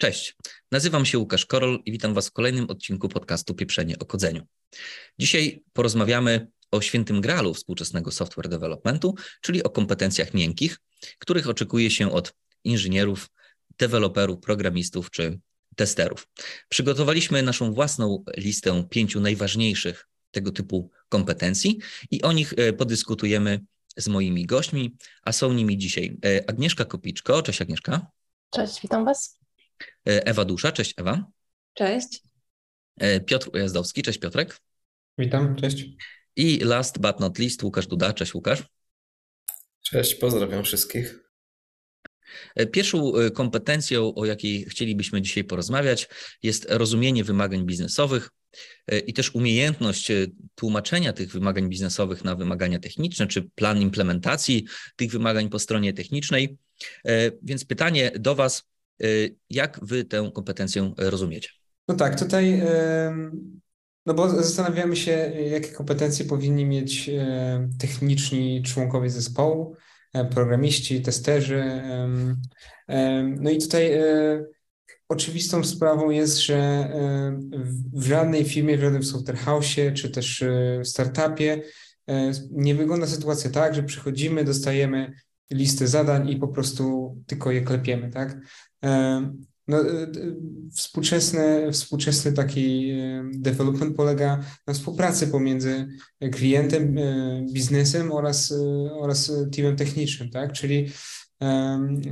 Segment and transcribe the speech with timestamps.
[0.00, 0.36] Cześć,
[0.72, 4.46] nazywam się Łukasz Korol i witam Was w kolejnym odcinku podcastu Pieprzenie o kodzeniu.
[5.18, 10.78] Dzisiaj porozmawiamy o świętym gralu współczesnego software developmentu, czyli o kompetencjach miękkich,
[11.18, 12.32] których oczekuje się od
[12.64, 13.28] inżynierów,
[13.78, 15.40] deweloperów, programistów czy
[15.76, 16.26] testerów.
[16.68, 21.78] Przygotowaliśmy naszą własną listę pięciu najważniejszych tego typu kompetencji
[22.10, 23.60] i o nich e, podyskutujemy
[23.96, 27.42] z moimi gośćmi, a są nimi dzisiaj e, Agnieszka Kopiczko.
[27.42, 28.06] Cześć Agnieszka.
[28.50, 29.39] Cześć, witam Was.
[30.08, 30.72] E, Ewa Dusza.
[30.72, 31.24] Cześć Ewa.
[31.74, 32.22] Cześć.
[33.26, 34.02] Piotr Ujazdowski.
[34.02, 34.60] Cześć Piotrek.
[35.18, 35.84] Witam, cześć.
[36.36, 38.12] I last but not least Łukasz Duda.
[38.12, 38.62] Cześć Łukasz.
[39.82, 41.20] Cześć, pozdrawiam wszystkich.
[42.72, 46.08] Pierwszą kompetencją, o jakiej chcielibyśmy dzisiaj porozmawiać,
[46.42, 48.30] jest rozumienie wymagań biznesowych
[49.06, 50.12] i też umiejętność
[50.54, 54.66] tłumaczenia tych wymagań biznesowych na wymagania techniczne, czy plan implementacji
[54.96, 56.58] tych wymagań po stronie technicznej.
[57.42, 58.69] Więc pytanie do Was,
[59.50, 61.48] jak Wy tę kompetencję rozumiecie?
[61.88, 62.62] No tak, tutaj,
[64.06, 65.10] no bo zastanawiamy się,
[65.50, 67.10] jakie kompetencje powinni mieć
[67.78, 69.76] techniczni członkowie zespołu,
[70.30, 71.82] programiści, testerzy.
[73.40, 73.90] No i tutaj
[75.08, 76.90] oczywistą sprawą jest, że
[77.92, 80.44] w żadnej firmie, w żadnym software house, czy też
[80.84, 81.62] startupie
[82.50, 85.12] nie wygląda sytuacja tak, że przychodzimy, dostajemy
[85.52, 88.40] listę zadań i po prostu tylko je klepiemy, tak?
[89.68, 89.78] No,
[90.74, 92.92] współczesny, współczesny taki
[93.34, 95.86] development polega na współpracy pomiędzy
[96.32, 96.96] klientem,
[97.52, 98.54] biznesem oraz,
[99.00, 100.52] oraz teamem technicznym, tak?
[100.52, 100.88] Czyli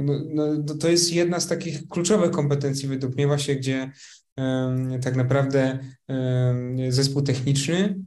[0.03, 3.93] no, no, to jest jedna z takich kluczowych kompetencji według mnie właśnie, gdzie
[5.03, 5.79] tak naprawdę
[6.89, 8.01] zespół techniczny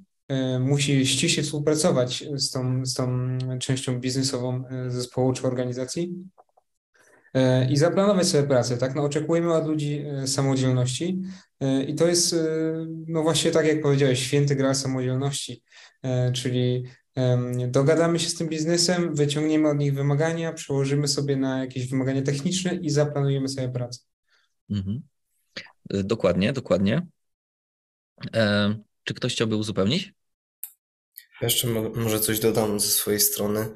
[0.59, 6.15] musi ściśle współpracować z tą, z tą częścią biznesową zespołu czy organizacji
[7.69, 8.95] i zaplanować sobie pracę, tak?
[8.95, 11.21] No, oczekujemy od ludzi samodzielności
[11.87, 12.35] i to jest,
[13.07, 15.63] no właśnie tak jak powiedziałeś, święty gra samodzielności,
[16.33, 16.83] czyli
[17.67, 22.75] dogadamy się z tym biznesem, wyciągniemy od nich wymagania, przełożymy sobie na jakieś wymagania techniczne
[22.75, 23.99] i zaplanujemy sobie pracę.
[24.69, 25.01] Mhm.
[25.89, 27.07] Dokładnie, dokładnie.
[28.33, 30.13] E, czy ktoś chciałby uzupełnić?
[31.41, 33.67] Jeszcze może coś dodam ze swojej strony.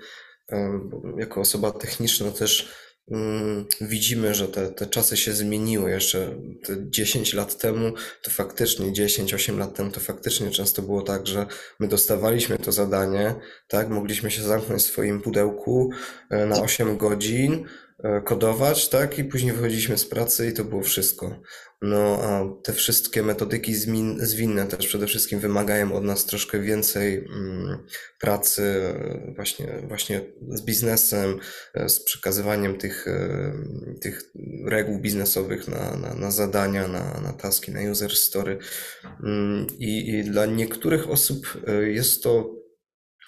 [1.18, 2.76] Jako osoba techniczna też
[3.12, 5.92] Mm, widzimy, że te, te czasy się zmieniły.
[5.92, 6.36] Jeszcze
[6.90, 11.46] 10 lat temu, to faktycznie 10-8 lat temu, to faktycznie często było tak, że
[11.80, 13.36] my dostawaliśmy to zadanie,
[13.68, 15.90] tak, mogliśmy się zamknąć w swoim pudełku
[16.30, 17.66] e, na 8 godzin,
[18.04, 21.40] e, kodować, tak, i później wychodziliśmy z pracy i to było wszystko.
[21.86, 23.76] No, a te wszystkie metodyki
[24.20, 27.78] zwinne też przede wszystkim wymagają od nas troszkę więcej mm,
[28.20, 28.94] pracy
[29.36, 31.40] właśnie, właśnie z biznesem,
[31.74, 33.54] e, z przekazywaniem tych, e,
[34.02, 34.32] tych
[34.66, 38.58] reguł biznesowych na, na, na zadania, na, na taski, na user story.
[39.24, 42.56] Mm, I, I dla niektórych osób e, jest to,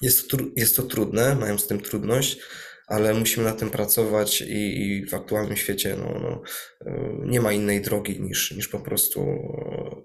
[0.01, 2.39] jest to, jest to trudne, mają z tym trudność,
[2.87, 6.41] ale musimy na tym pracować i, i w aktualnym świecie no, no,
[7.25, 10.01] nie ma innej drogi niż, niż po prostu e,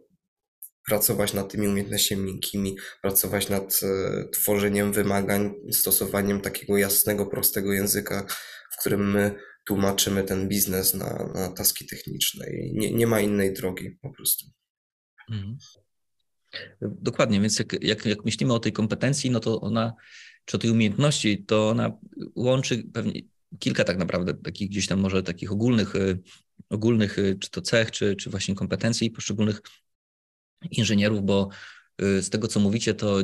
[0.87, 8.27] pracować nad tymi umiejętnościami miękkimi, pracować nad e, tworzeniem wymagań, stosowaniem takiego jasnego, prostego języka,
[8.73, 12.47] w którym my tłumaczymy ten biznes na, na taski techniczne.
[12.51, 14.47] I nie, nie ma innej drogi po prostu.
[15.31, 15.57] Mhm.
[16.81, 19.95] Dokładnie, więc jak, jak, jak myślimy o tej kompetencji, no to ona
[20.45, 21.99] czy o tej umiejętności, to ona
[22.35, 23.23] łączy pewnie
[23.59, 26.19] kilka tak naprawdę takich gdzieś tam może takich ogólnych, y,
[26.71, 29.61] ogólnych y, czy to cech, czy, czy właśnie kompetencji poszczególnych
[30.71, 31.49] inżynierów, bo
[32.03, 33.19] y, z tego, co mówicie, to,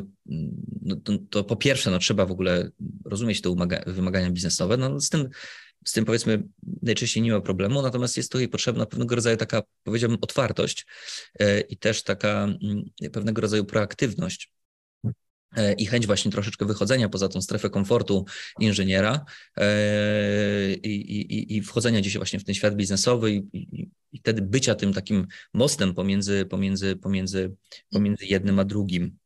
[0.83, 2.71] no, to, to, po pierwsze, no, trzeba w ogóle
[3.05, 3.57] rozumieć te
[3.87, 4.77] wymagania biznesowe.
[4.77, 5.29] No, z, tym,
[5.85, 6.43] z tym powiedzmy
[6.83, 10.87] najczęściej nie ma problemu, natomiast jest tutaj potrzebna pewnego rodzaju taka, powiedziałbym, otwartość
[11.69, 14.53] i też taka mm, pewnego rodzaju proaktywność
[15.79, 18.25] i chęć właśnie troszeczkę wychodzenia poza tą strefę komfortu
[18.61, 19.25] inżyniera
[19.57, 24.43] e, i, i, i wchodzenia gdzieś właśnie w ten świat biznesowy i, i, i wtedy
[24.43, 27.55] bycia tym takim mostem pomiędzy, pomiędzy, pomiędzy,
[27.91, 29.19] pomiędzy jednym a drugim.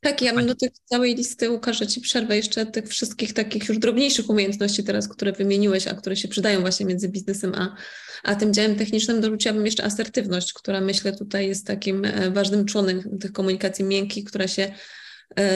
[0.00, 3.78] Tak, ja bym do tej całej listy ukażę Ci przerwę jeszcze tych wszystkich takich już
[3.78, 7.76] drobniejszych umiejętności teraz, które wymieniłeś, a które się przydają właśnie między biznesem a,
[8.22, 13.18] a tym działem technicznym, dorzuciłabym jeszcze asertywność, która myślę tutaj jest takim e, ważnym członem
[13.18, 14.72] tych komunikacji miękkich, która się e,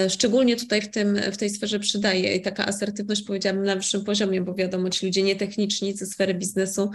[0.08, 4.40] szczególnie tutaj w, tym, w tej sferze przydaje i taka asertywność powiedziałabym na wyższym poziomie,
[4.40, 6.90] bo wiadomo, ci ludzie nietechniczni ze sfery biznesu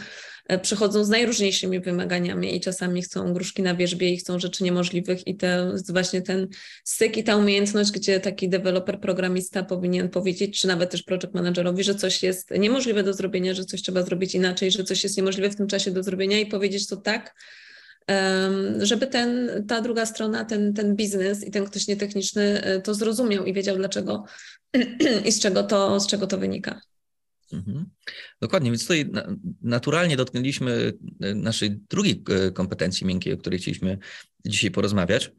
[0.48, 5.28] e, przychodzą z najróżniejszymi wymaganiami i czasami chcą gruszki na wierzbie i chcą rzeczy niemożliwych
[5.28, 5.38] i
[5.74, 6.48] jest właśnie ten
[6.84, 11.84] styk i ta umiejętność, gdzie taki deweloper, programista powinien powiedzieć, czy nawet też project managerowi,
[11.84, 15.50] że coś jest niemożliwe do zrobienia, że coś trzeba zrobić inaczej, że coś jest niemożliwe
[15.50, 17.36] w tym czasie do zrobienia i powiedzieć to tak,
[18.80, 23.46] żeby ten, ta druga strona, ten, ten biznes i ten ktoś nietechniczny e, to zrozumiał
[23.46, 24.26] i wiedział dlaczego
[25.26, 26.82] i z czego to, z czego to wynika.
[27.54, 27.86] Mhm.
[28.42, 29.12] Dokładnie, więc tutaj
[29.62, 33.98] naturalnie dotknęliśmy e, naszej drugiej e, kompetencji miękkiej, o której chcieliśmy
[34.46, 35.32] dzisiaj porozmawiać,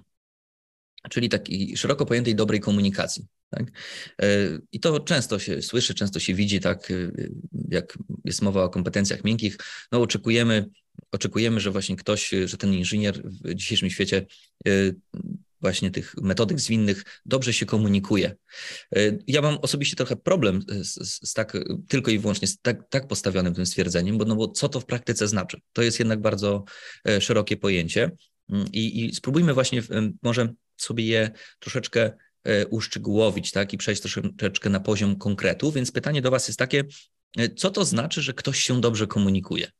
[1.11, 3.27] czyli takiej szeroko pojętej dobrej komunikacji.
[3.51, 3.65] Tak?
[4.73, 6.93] I to często się słyszy, często się widzi, tak,
[7.69, 9.57] jak jest mowa o kompetencjach miękkich,
[9.93, 10.71] no oczekujemy
[11.13, 14.27] oczekujemy, że właśnie ktoś, że ten inżynier w dzisiejszym świecie
[14.69, 14.95] y,
[15.61, 18.35] właśnie tych metodyk zwinnych dobrze się komunikuje.
[18.97, 21.53] Y, ja mam osobiście trochę problem z, z tak
[21.89, 24.87] tylko i wyłącznie z tak, tak, postawionym tym stwierdzeniem, bo, no bo co to w
[24.87, 25.61] praktyce znaczy?
[25.73, 26.65] To jest jednak bardzo
[27.09, 28.11] e, szerokie pojęcie
[28.51, 29.83] mm, i, i spróbujmy właśnie
[30.23, 32.11] może sobie je troszeczkę
[32.45, 35.73] e, uszczegółowić tak, i przejść troszeczkę na poziom konkretu.
[35.73, 36.85] Więc pytanie do Was jest takie,
[37.39, 39.71] e, co to znaczy, że ktoś się dobrze komunikuje?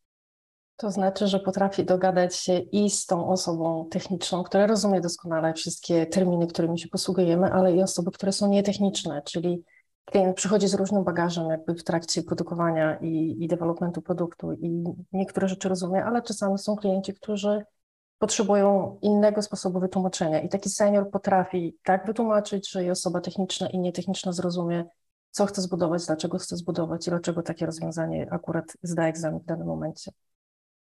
[0.77, 6.07] To znaczy, że potrafi dogadać się i z tą osobą techniczną, która rozumie doskonale wszystkie
[6.07, 9.65] terminy, którymi się posługujemy, ale i osoby, które są nietechniczne, czyli
[10.05, 15.49] klient przychodzi z różnym bagażem jakby w trakcie produkowania i, i developmentu produktu i niektóre
[15.49, 17.65] rzeczy rozumie, ale czasami są klienci, którzy
[18.19, 23.79] potrzebują innego sposobu wytłumaczenia i taki senior potrafi tak wytłumaczyć, że i osoba techniczna i
[23.79, 24.85] nietechniczna zrozumie,
[25.31, 29.67] co chce zbudować, dlaczego chce zbudować i dlaczego takie rozwiązanie akurat zda egzamin w danym
[29.67, 30.13] momencie.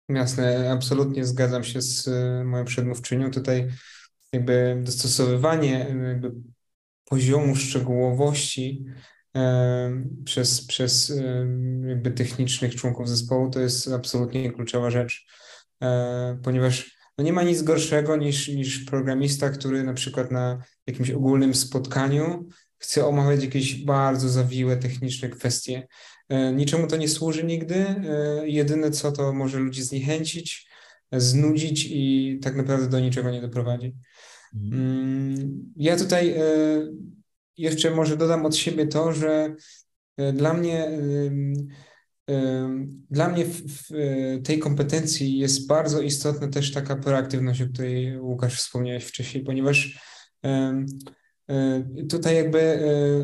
[0.08, 3.30] Jasne, absolutnie zgadzam się z e, moją przedmówczynią.
[3.30, 3.68] Tutaj
[4.32, 6.32] jakby dostosowywanie e, jakby
[7.04, 8.84] poziomu szczegółowości
[9.36, 11.12] e, przez, przez
[11.86, 15.26] jakby technicznych członków zespołu to jest absolutnie kluczowa rzecz,
[16.42, 21.54] ponieważ no nie ma nic gorszego niż, niż programista, który na przykład na jakimś ogólnym
[21.54, 22.48] spotkaniu
[22.78, 25.88] chce omawiać jakieś bardzo zawiłe techniczne kwestie.
[26.32, 27.74] E, niczemu to nie służy nigdy.
[27.74, 30.68] E, jedyne co to może ludzi zniechęcić,
[31.12, 33.94] znudzić i tak naprawdę do niczego nie doprowadzi.
[34.54, 34.82] Mhm.
[34.82, 36.42] Mm, ja tutaj e,
[37.56, 39.54] jeszcze może dodam od siebie to, że
[40.32, 40.90] dla mnie
[43.10, 43.88] dla mnie w,
[44.44, 49.98] tej kompetencji jest bardzo istotna też taka proaktywność, o której Łukasz wspomniałeś wcześniej, ponieważ
[52.08, 52.80] tutaj jakby e,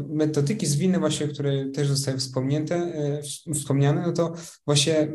[0.09, 3.23] metodyki zwinne właśnie, które też zostały wspomnięte, e,
[3.55, 4.35] wspomniane, no to
[4.67, 5.09] właśnie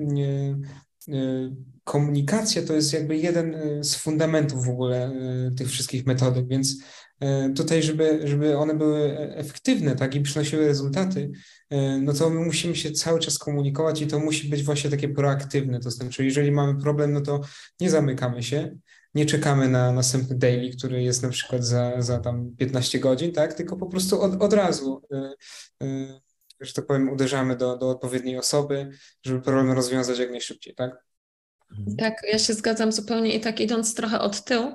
[1.83, 5.11] komunikacja to jest jakby jeden z fundamentów w ogóle
[5.57, 6.77] tych wszystkich metodyk, więc
[7.55, 11.31] tutaj, żeby, żeby one były efektywne tak, i przynosiły rezultaty,
[12.01, 15.79] no to my musimy się cały czas komunikować i to musi być właśnie takie proaktywne,
[15.79, 17.41] to znaczy jeżeli mamy problem, no to
[17.79, 18.75] nie zamykamy się,
[19.13, 23.53] nie czekamy na następny daily, który jest na przykład za, za tam 15 godzin, tak?
[23.53, 25.01] Tylko po prostu od, od razu,
[25.81, 26.21] y, y,
[26.59, 28.89] że tak powiem, uderzamy do, do odpowiedniej osoby,
[29.23, 31.05] żeby problem rozwiązać jak najszybciej, tak?
[31.97, 34.73] Tak, ja się zgadzam zupełnie i tak idąc trochę od tyłu,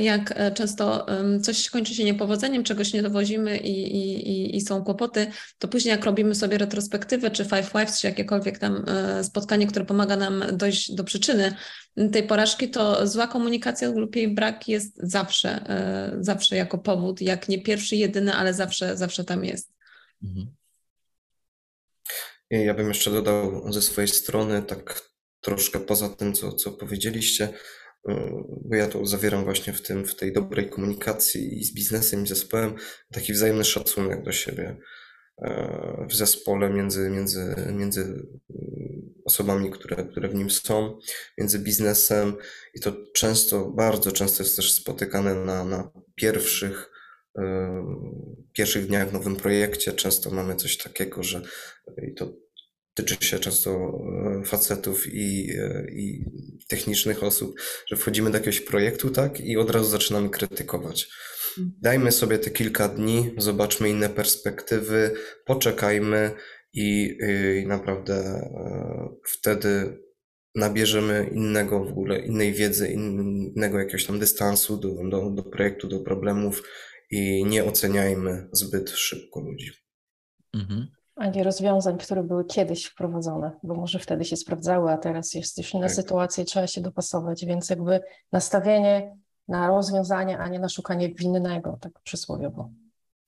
[0.00, 1.06] jak e, często
[1.42, 5.26] coś kończy się niepowodzeniem, czegoś nie dowozimy i, i, i są kłopoty,
[5.58, 9.84] to później jak robimy sobie retrospektywę, czy Five Wives, czy jakiekolwiek tam e, spotkanie, które
[9.84, 11.54] pomaga nam dojść do przyczyny
[12.12, 15.64] tej porażki, to zła komunikacja lub jej brak jest zawsze,
[16.20, 19.72] zawsze jako powód, jak nie pierwszy, jedyny, ale zawsze, zawsze tam jest.
[20.22, 20.46] Mhm.
[22.50, 25.00] Ja bym jeszcze dodał ze swojej strony, tak
[25.40, 27.48] troszkę poza tym, co, co powiedzieliście,
[28.64, 32.26] bo ja to zawieram właśnie w tym, w tej dobrej komunikacji i z biznesem, i
[32.26, 32.74] z zespołem,
[33.12, 34.76] taki wzajemny szacunek do siebie
[35.42, 40.98] e, w zespole między, między, między mm, osobami, które, które w nim są,
[41.38, 42.34] między biznesem
[42.74, 46.92] i to często, bardzo często jest też spotykane na, na pierwszych
[48.52, 49.92] pierwszych dniach w nowym projekcie.
[49.92, 51.42] Często mamy coś takiego, że
[52.02, 52.32] i to
[52.94, 56.24] tyczy się często e, facetów i, e, i
[56.68, 57.54] technicznych osób,
[57.86, 61.08] że wchodzimy do jakiegoś projektu, tak, i od razu zaczynamy krytykować.
[61.48, 61.76] Mhm.
[61.82, 65.14] Dajmy sobie te kilka dni, zobaczmy inne perspektywy,
[65.46, 66.30] poczekajmy
[66.72, 67.18] i,
[67.62, 69.98] i naprawdę e, wtedy
[70.54, 76.00] nabierzemy innego w ogóle, innej wiedzy, innego jakiegoś tam dystansu do, do, do projektu, do
[76.00, 76.62] problemów
[77.10, 79.70] i nie oceniajmy zbyt szybko ludzi.
[80.54, 85.34] Mhm a nie rozwiązań, które były kiedyś wprowadzone, bo może wtedy się sprawdzały, a teraz
[85.34, 85.96] jest już inna tak.
[85.96, 88.00] sytuacja i trzeba się dopasować, więc jakby
[88.32, 89.16] nastawienie
[89.48, 92.70] na rozwiązanie, a nie na szukanie winnego, tak przysłowiowo.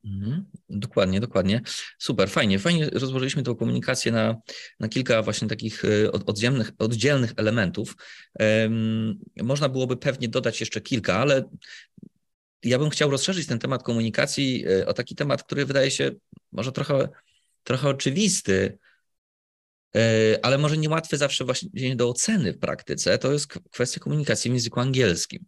[0.05, 0.45] Mhm.
[0.69, 1.61] Dokładnie, dokładnie.
[1.99, 2.59] Super, fajnie.
[2.59, 4.37] Fajnie rozłożyliśmy tą komunikację na,
[4.81, 5.83] na kilka właśnie takich
[6.13, 7.97] od- oddzielnych, oddzielnych elementów.
[8.39, 11.43] Em, Można byłoby pewnie dodać jeszcze kilka, ale
[12.65, 16.11] ja bym chciał rozszerzyć ten temat komunikacji e, o taki temat, który wydaje się
[16.53, 17.09] może trochę,
[17.65, 18.79] trochę oczywisty,
[19.97, 23.19] e, ale może niełatwy zawsze właśnie do oceny w praktyce.
[23.19, 25.45] To jest kwestia komunikacji w języku angielskim.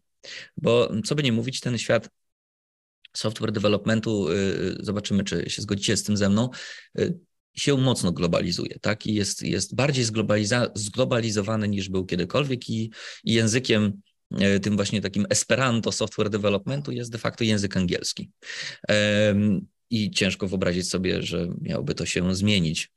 [0.56, 2.08] Bo co by nie mówić, ten świat
[3.16, 6.50] software developmentu, y, zobaczymy, czy się zgodzicie z tym ze mną,
[6.98, 7.18] y,
[7.54, 9.06] się mocno globalizuje, tak?
[9.06, 12.90] I jest, jest bardziej zglobaliza- zglobalizowany niż był kiedykolwiek i,
[13.24, 14.00] i językiem
[14.56, 18.30] y, tym właśnie takim esperanto software developmentu jest de facto język angielski.
[19.90, 22.90] I ciężko wyobrazić sobie, że miałoby to się zmienić.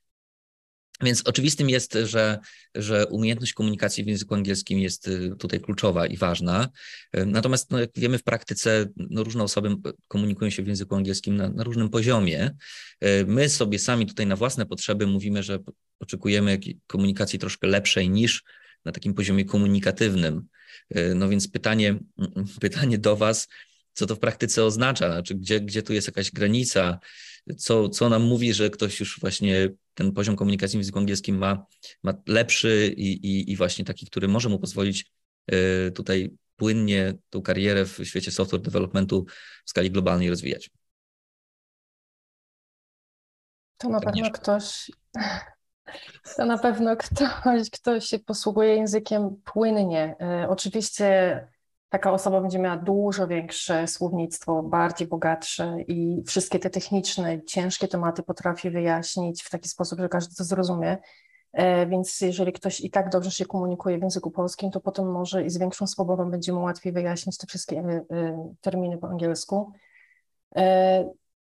[1.04, 2.40] Więc oczywistym jest, że,
[2.76, 6.70] że umiejętność komunikacji w języku angielskim jest y, tutaj kluczowa i ważna.
[7.18, 9.76] Y, Natomiast, no, jak wiemy, w praktyce no, różne osoby
[10.08, 12.56] komunikują się w języku angielskim na, na różnym poziomie.
[13.04, 15.60] Y, My sobie sami tutaj na własne potrzeby mówimy, że
[16.00, 18.44] oczekujemy komunikacji troszkę lepszej niż
[18.86, 20.48] na takim poziomie komunikatywnym.
[20.98, 22.00] Y, No więc pytanie,
[22.62, 23.48] pytanie do Was,
[24.00, 25.12] co to w praktyce oznacza?
[25.12, 27.00] Znaczy, gdzie, gdzie tu jest jakaś granica?
[27.58, 31.66] Co, co nam mówi, że ktoś już właśnie ten poziom komunikacji w języku angielskim ma,
[32.04, 35.12] ma lepszy i, i, i właśnie taki, który może mu pozwolić
[35.52, 39.26] y, tutaj płynnie tą karierę w świecie software developmentu
[39.66, 40.70] w skali globalnej rozwijać.
[43.78, 44.92] To na pewno ktoś,
[46.38, 50.16] to na pewno ktoś, kto się posługuje językiem płynnie.
[50.22, 51.48] E, Oczywiście
[51.90, 58.24] taka osoba będzie miała dużo większe słownictwo, bardziej bogatsze i wszystkie te techniczne, ciężkie tematy
[58.24, 60.98] potrafi wyjaśnić w taki sposób, że każdy to zrozumie.
[61.54, 65.44] E, Więc jeżeli ktoś i tak dobrze się komunikuje w języku polskim, to potem może
[65.44, 69.72] i z większą swobodą będzie mu łatwiej wyjaśnić te wszystkie e, e, terminy po angielsku.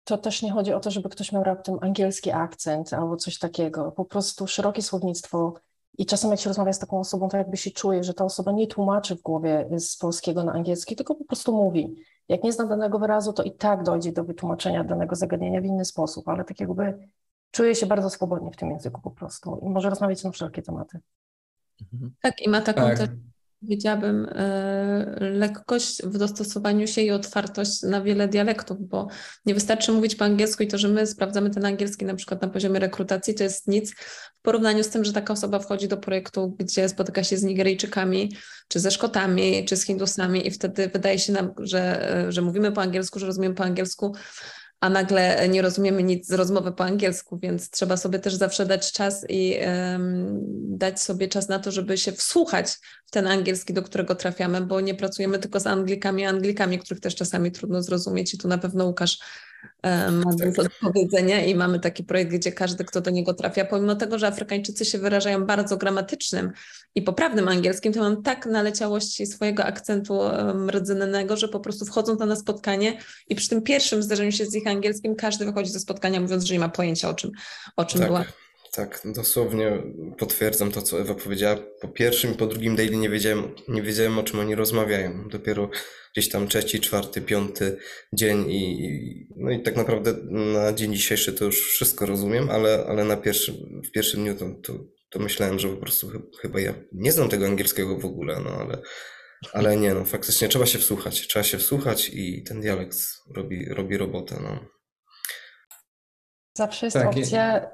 [0.04, 3.92] To też nie chodzi o to, żeby ktoś miał raptem angielski akcent albo coś takiego.
[3.92, 5.54] Po prostu szerokie słownictwo
[5.98, 8.52] i czasem jak się rozmawia z taką osobą, to jakby się czuje, że ta osoba
[8.52, 11.96] nie tłumaczy w głowie z polskiego na angielski, tylko po prostu mówi.
[12.28, 15.86] Jak nie zna danego wyrazu, to i tak dojdzie do wytłumaczenia danego zagadnienia w inny
[15.86, 17.10] sposób, ale tak jakby
[17.52, 21.00] czuje się bardzo swobodnie w tym języku po prostu i może rozmawiać na wszelkie tematy.
[21.94, 22.12] Mhm.
[22.22, 22.98] Tak, i ma taką Tak.
[22.98, 23.10] też,
[23.62, 29.08] powiedziałabym, e, lekkość w dostosowaniu się i otwartość na wiele dialektów, bo
[29.46, 32.48] nie wystarczy mówić po angielsku i to, że my sprawdzamy ten angielski na przykład na
[32.48, 33.94] poziomie rekrutacji, to jest nic
[34.40, 38.32] w porównaniu z tym, że taka osoba wchodzi do projektu, gdzie spotyka się z Nigeryjczykami,
[38.68, 42.72] czy ze Szkotami, czy z Hindusami i wtedy wydaje się nam, że, e, że mówimy
[42.72, 44.16] po angielsku, że rozumiemy po angielsku,
[44.82, 48.92] a nagle nie rozumiemy nic z rozmowy po angielsku, więc trzeba sobie też zawsze dać
[48.92, 50.40] czas i em,
[50.78, 52.68] dać sobie czas na to, żeby się wsłuchać
[53.06, 57.00] w ten angielski, do którego trafiamy, bo nie pracujemy tylko z Anglikami, a Anglikami, których
[57.00, 59.20] też czasami trudno zrozumieć i tu na pewno Łukasz
[59.82, 63.66] em, ma dużo do powiedzenia i mamy taki projekt, gdzie każdy, kto do niego trafia,
[63.66, 66.52] pomimo tego, że Afrykańczycy się wyrażają bardzo gramatycznym
[66.96, 70.20] i poprawnym angielskim, to mam tak naleciałości swojego akcentu
[70.72, 72.98] rdzennego, że po prostu wchodzą tam na spotkanie
[73.30, 76.54] i przy tym pierwszym zderzeniu się z ich angielskim każdy wychodzi ze spotkania mówiąc, że
[76.54, 77.32] nie ma pojęcia o czym,
[77.76, 78.26] o czym była.
[78.72, 79.84] Tak, dosłownie
[80.18, 81.58] potwierdzam to, co Ewa powiedziała.
[81.82, 85.28] Po pierwszym i po drugim daily nie wiedziałem, nie wiedziałem, o czym oni rozmawiają.
[85.30, 85.70] Dopiero
[86.14, 87.78] gdzieś tam trzeci, czwarty, piąty
[88.14, 92.86] dzień i, i no i tak naprawdę na dzień dzisiejszy to już wszystko rozumiem, ale,
[92.88, 93.56] ale na pierwszym,
[93.88, 97.30] w pierwszym dniu to, to, to myślałem, że po prostu chy- chyba ja nie znam
[97.30, 98.82] tego angielskiego w ogóle, no ale,
[99.54, 102.98] ale nie, no faktycznie trzeba się wsłuchać, trzeba się wsłuchać i ten dialekt
[103.36, 104.66] robi, robi robotę, no.
[106.58, 107.70] Zawsze jest Tak, opcja,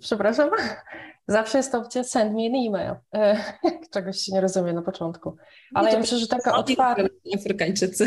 [0.00, 0.50] przepraszam,
[1.28, 3.36] zawsze jest opcja send me an email, e,
[3.94, 5.36] czegoś się nie rozumie na początku.
[5.74, 8.06] Ale ja myślę, że taka otwarta, Afrykańczycy.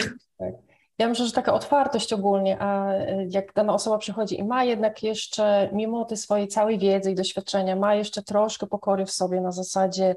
[0.98, 5.04] ja myślę, że taka otwartość ogólnie, a e, jak dana osoba przychodzi i ma jednak
[5.04, 9.52] jeszcze, mimo tej swojej całej wiedzy i doświadczenia, ma jeszcze troszkę pokory w sobie na
[9.52, 10.16] zasadzie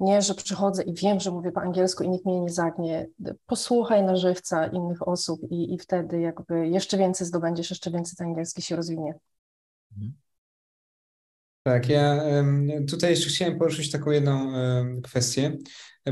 [0.00, 3.06] nie, że przychodzę i wiem, że mówię po angielsku i nikt mnie nie zagnie.
[3.46, 8.26] Posłuchaj na żywca innych osób i, i wtedy jakby jeszcze więcej zdobędziesz, jeszcze więcej ten
[8.26, 9.14] angielski się rozwinie.
[11.70, 12.24] Tak, ja
[12.88, 14.52] tutaj jeszcze chciałem poruszyć taką jedną
[15.02, 15.56] kwestię,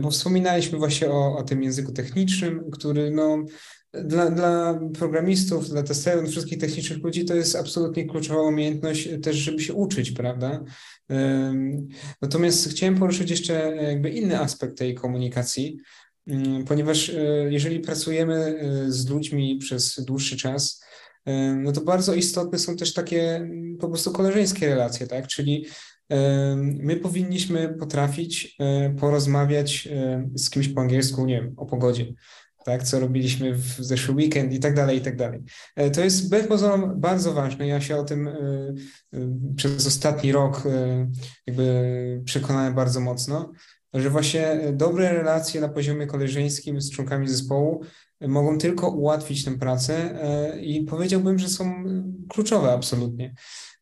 [0.01, 3.45] bo wspominaliśmy właśnie o, o tym języku technicznym, który no,
[3.93, 9.61] dla, dla programistów, dla testerów, wszystkich technicznych ludzi to jest absolutnie kluczowa umiejętność też, żeby
[9.61, 10.65] się uczyć, prawda?
[12.23, 15.79] Natomiast chciałem poruszyć jeszcze jakby inny aspekt tej komunikacji,
[16.27, 17.15] mm, ponieważ e,
[17.51, 20.88] jeżeli pracujemy e, z ludźmi przez dłuższy czas,
[21.57, 25.27] no to bardzo istotne są też takie mm, po prostu koleżeńskie relacje, tak?
[25.27, 25.67] Czyli
[26.11, 32.07] e, my powinniśmy potrafić e, porozmawiać e, z kimś po angielsku, nie wiem, o pogodzie,
[32.65, 35.43] tak, co robiliśmy w zeszły weekend i tak dalej, i tak dalej.
[35.77, 37.67] E, To jest wbrew pozorom bardzo ważne.
[37.67, 38.75] Ja się o tym e, e,
[39.57, 41.09] przez ostatni rok e,
[41.47, 43.53] jakby przekonałem bardzo mocno,
[43.95, 47.85] że właśnie dobre relacje na poziomie koleżeńskim z członkami zespołu
[48.21, 51.85] mogą tylko ułatwić tę pracę e, i powiedziałbym, że są
[52.29, 53.35] kluczowe absolutnie.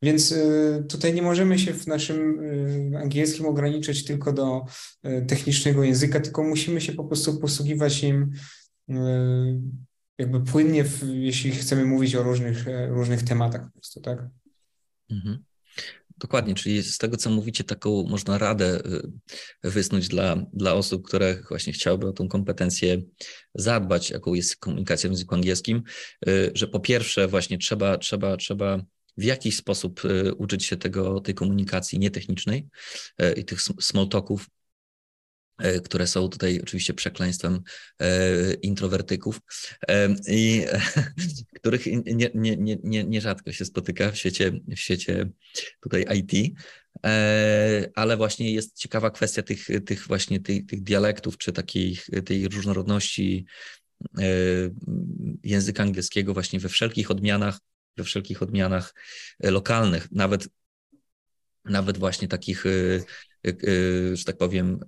[0.02, 2.40] Więc e, tutaj nie możemy się w naszym
[2.94, 4.64] e, angielskim ograniczyć tylko do
[5.28, 8.32] technicznego języka, tylko musimy się po prostu posługiwać im
[8.90, 8.94] e,
[10.18, 14.28] jakby płynnie, jeśli chcemy mówić o różnych, różnych tematach po prostu, tak?
[15.10, 15.44] Mhm.
[16.18, 18.80] Dokładnie, czyli z tego, co mówicie, taką można radę
[19.64, 23.02] y, wysnuć dla, dla osób, które właśnie chciałyby o tą kompetencję
[23.54, 25.82] zadbać, jaką jest komunikacja w języku angielskim,
[26.28, 28.78] y, że po pierwsze właśnie trzeba, trzeba, trzeba
[29.16, 32.68] w jakiś sposób y, uczyć się tego, tej komunikacji nietechnicznej
[33.36, 34.46] i tych sm- small talków,
[35.84, 37.62] które są tutaj oczywiście przekleństwem
[38.00, 39.40] e, introwertyków
[39.88, 40.64] e, i
[41.56, 45.30] których nie, nie, nie, nie, nierzadko się spotyka w świecie, w świecie
[45.80, 46.56] tutaj IT,
[47.06, 52.48] e, ale właśnie jest ciekawa kwestia tych, tych właśnie tych, tych dialektów, czy takiej tej
[52.48, 53.46] różnorodności
[54.18, 54.24] e,
[55.44, 57.58] języka angielskiego właśnie we wszelkich odmianach,
[57.96, 58.94] we wszelkich odmianach
[59.40, 60.48] e, lokalnych, nawet,
[61.64, 62.70] nawet właśnie takich, e,
[63.48, 64.80] e, że tak powiem,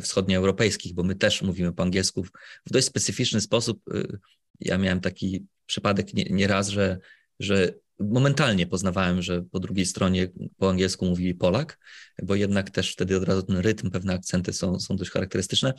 [0.00, 2.24] wschodnioeuropejskich, bo my też mówimy po angielsku
[2.66, 3.80] w dość specyficzny sposób.
[3.94, 4.18] Y,
[4.60, 6.98] Ja miałem taki przypadek nie, nie że,
[7.40, 11.78] że momentalnie poznawałem, że po drugiej stronie po angielsku mówi Polak,
[12.22, 15.74] bo jednak też wtedy od razu ten rytm, pewne akcenty są, są dość charakterystyczne.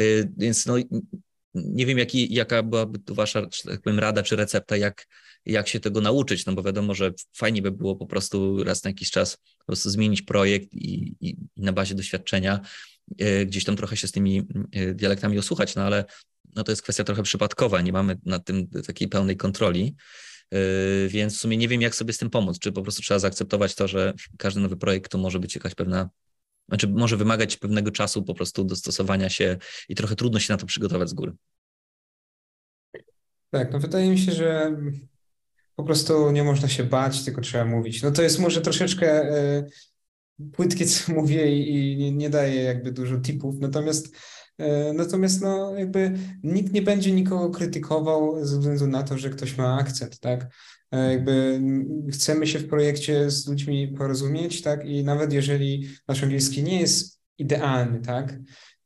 [0.00, 0.74] Y, Więc no,
[1.54, 5.06] nie wiem, jaki, jaka byłaby tu wasza, tak powiem, rada czy recepta, jak,
[5.46, 8.90] jak się tego nauczyć, no bo wiadomo, że fajnie by było po prostu raz na
[8.90, 12.60] jakiś czas po prostu zmienić projekt i, i, i na bazie doświadczenia
[13.46, 16.04] gdzieś tam trochę się z tymi e, dialektami osłuchać, no ale
[16.54, 19.96] no to jest kwestia trochę przypadkowa, nie mamy nad tym takiej pełnej kontroli,
[20.52, 23.18] E, więc w sumie nie wiem, jak sobie z tym pomóc, czy po prostu trzeba
[23.18, 26.10] zaakceptować to, że każdy nowy projekt to może być jakaś pewna,
[26.68, 29.56] znaczy może wymagać pewnego czasu po prostu dostosowania się
[29.88, 31.32] i trochę trudno się na to przygotować z góry.
[33.50, 34.76] Tak, no wydaje mi się, że
[35.76, 38.02] po prostu nie można się bać, tylko trzeba mówić.
[38.02, 39.66] No to jest może troszeczkę e,
[40.52, 44.16] płytkie, co mówię i, i nie, nie daje jakby dużo tipów, natomiast
[44.58, 46.12] e, natomiast no jakby
[46.42, 50.54] nikt nie będzie nikogo krytykował ze względu na to, że ktoś ma akcent, tak?
[50.92, 51.60] E, Jakby
[52.12, 54.86] chcemy się w projekcie z ludźmi porozumieć, tak?
[54.86, 58.38] I nawet jeżeli nasz angielski nie jest idealny, tak?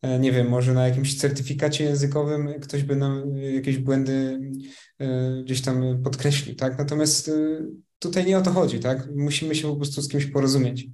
[0.03, 4.41] E, Nie wiem, może na jakimś certyfikacie językowym ktoś by nam jakieś błędy
[5.45, 6.79] gdzieś tam podkreślił, tak?
[6.79, 7.31] Natomiast
[7.99, 9.09] tutaj nie o to chodzi, tak?
[9.17, 10.87] Musimy się po prostu z kimś porozumieć.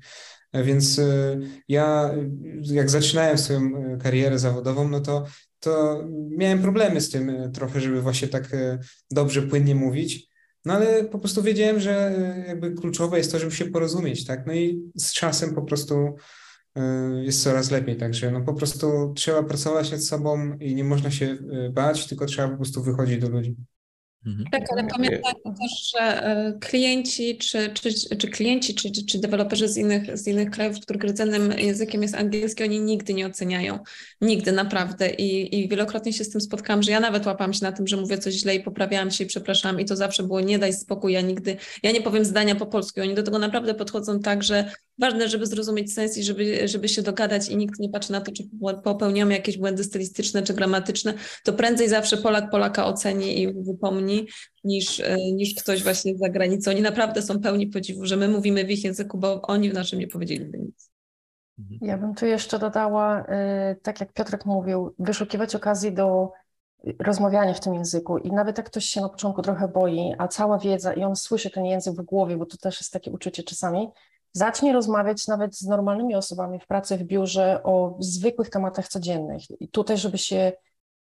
[0.52, 2.14] E, Więc e, ja,
[2.62, 5.24] jak zaczynałem swoją e, karierę zawodową, no to,
[5.60, 8.56] to miałem problemy z tym trochę, żeby właśnie tak
[9.10, 10.28] dobrze, płynnie mówić.
[10.64, 12.14] No ale po prostu wiedziałem, że
[12.48, 14.46] jakby kluczowe jest to, żeby się porozumieć, tak?
[14.46, 16.16] No i z czasem po prostu
[17.22, 21.38] jest coraz lepiej, także no po prostu trzeba pracować nad sobą i nie można się
[21.72, 23.56] bać, tylko trzeba po prostu wychodzić do ludzi.
[24.26, 24.46] Mhm.
[24.52, 29.68] Tak, ale pamiętajmy też, że e, klienci, czy, czy, czy klienci, czy, czy, czy deweloperzy
[29.68, 33.78] z innych, z innych krajów, których rdzennym językiem jest angielski, oni nigdy nie oceniają.
[34.20, 35.10] Nigdy, naprawdę.
[35.10, 37.96] I, I wielokrotnie się z tym spotkałam, że ja nawet łapałam się na tym, że
[37.96, 39.80] mówię coś źle i poprawiałam się i przepraszam.
[39.80, 43.00] I to zawsze było nie daj spokój, ja nigdy, ja nie powiem zdania po polsku.
[43.00, 47.02] Oni do tego naprawdę podchodzą tak, że ważne, żeby zrozumieć sens i żeby, żeby się
[47.02, 48.42] dogadać i nikt nie patrzy na to, czy
[48.84, 54.15] popełniamy jakieś błędy stylistyczne czy gramatyczne, to prędzej zawsze Polak Polaka oceni i wypomni,
[54.64, 56.70] niż, e, niż ktoś właśnie z zagranicy.
[56.70, 59.98] Oni naprawdę są pełni podziwu, że my mówimy w ich języku, bo oni w naszym
[59.98, 60.90] nie powiedzieliby nic.
[61.80, 66.32] Ja bym tu jeszcze dodała, y, tak jak Piotrek mówił, wyszukiwać okazji do
[66.98, 68.18] rozmawiania w tym języku.
[68.18, 71.50] I nawet jak ktoś się na początku trochę boi, a cała wiedza i on słyszy
[71.50, 73.88] ten język w głowie, bo to też jest takie uczucie czasami,
[74.32, 79.60] zacznij rozmawiać nawet z normalnymi osobami w pracy, w biurze o zwykłych tematach codziennych.
[79.60, 80.52] I tutaj, żeby się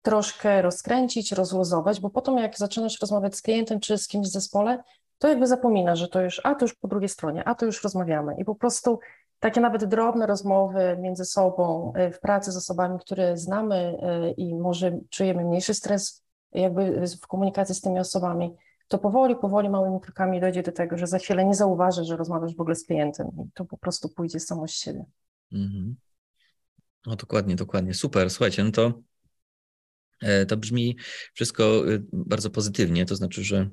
[0.05, 4.83] troszkę rozkręcić, rozluzować, bo potem jak zaczynasz rozmawiać z klientem czy z kimś w zespole,
[5.19, 7.83] to jakby zapomina, że to już, a to już po drugiej stronie, a to już
[7.83, 8.35] rozmawiamy.
[8.38, 8.99] I po prostu
[9.40, 13.97] takie nawet drobne rozmowy między sobą y, w pracy z osobami, które znamy
[14.29, 18.55] y, i może czujemy mniejszy stres jakby w komunikacji z tymi osobami,
[18.88, 22.57] to powoli, powoli, małymi krokami dojdzie do tego, że za chwilę nie zauważy, że rozmawiasz
[22.57, 25.05] w ogóle z klientem i to po prostu pójdzie samo z siebie.
[25.53, 25.97] Mhm.
[27.07, 27.95] No dokładnie, dokładnie.
[27.95, 28.31] Super.
[28.31, 28.93] Słuchajcie, no to, e,
[30.49, 30.97] to brzmi
[31.35, 33.71] wszystko e, bardzo pozytywnie, to znaczy, że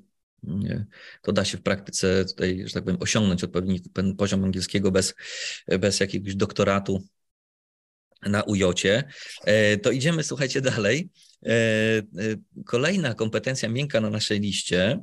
[0.47, 0.85] mm,
[1.21, 3.81] to da się w praktyce tutaj, że tak powiem, osiągnąć odpowiedni
[4.17, 5.15] poziom angielskiego bez,
[5.79, 7.03] bez jakiegoś doktoratu
[8.21, 9.03] na ujocie.
[9.45, 11.09] E, To idziemy, słuchajcie, dalej.
[11.45, 12.03] E, e,
[12.65, 15.01] Kolejna kompetencja miękka na naszej liście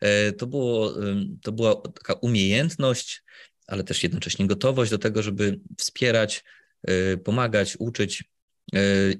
[0.00, 0.94] e, to, było,
[1.42, 3.22] to była taka umiejętność,
[3.66, 6.44] ale też jednocześnie gotowość do tego, żeby wspierać,
[6.82, 8.24] e, pomagać, uczyć e,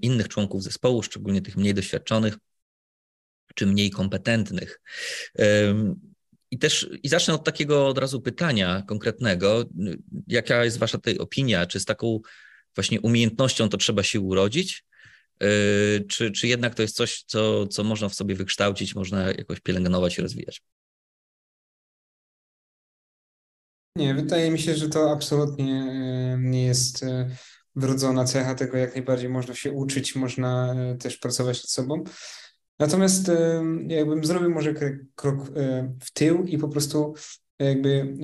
[0.02, 2.38] innych członków zespołu, szczególnie tych mniej doświadczonych
[3.54, 4.80] czy mniej kompetentnych.
[6.50, 9.64] I też i zacznę od takiego od razu pytania konkretnego.
[10.26, 11.66] Jaka jest Wasza tutaj opinia?
[11.66, 12.20] Czy z taką
[12.74, 14.84] właśnie umiejętnością to trzeba się urodzić?
[15.40, 19.60] Yy, Czy, czy jednak to jest coś, co, co można w sobie wykształcić, można jakoś
[19.60, 20.62] pielęgnować i rozwijać?
[23.96, 27.30] Nie, wydaje mi się, że to absolutnie e, nie jest e,
[27.76, 32.04] wrodzona cecha tego, jak najbardziej można się uczyć, można e, też pracować nad sobą.
[32.78, 34.74] Natomiast e, jakbym zrobił może
[35.14, 37.14] krok e, w tył i po prostu
[37.58, 38.16] jakby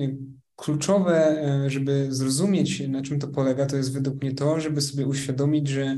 [0.55, 5.67] kluczowe, żeby zrozumieć, na czym to polega, to jest według mnie to, żeby sobie uświadomić,
[5.67, 5.97] że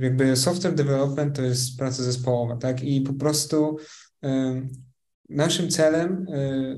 [0.00, 2.82] jakby software development to jest praca zespołowa, tak?
[2.82, 3.76] I po prostu
[5.28, 6.26] Naszym celem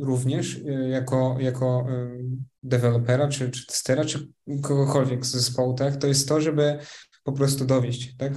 [0.00, 1.86] również jako, jako
[2.68, 4.28] dewelopera, czy, czy testera, czy
[4.62, 6.78] kogokolwiek z zespołu, tak, to jest to, żeby
[7.26, 8.32] po prostu dowieść, tak,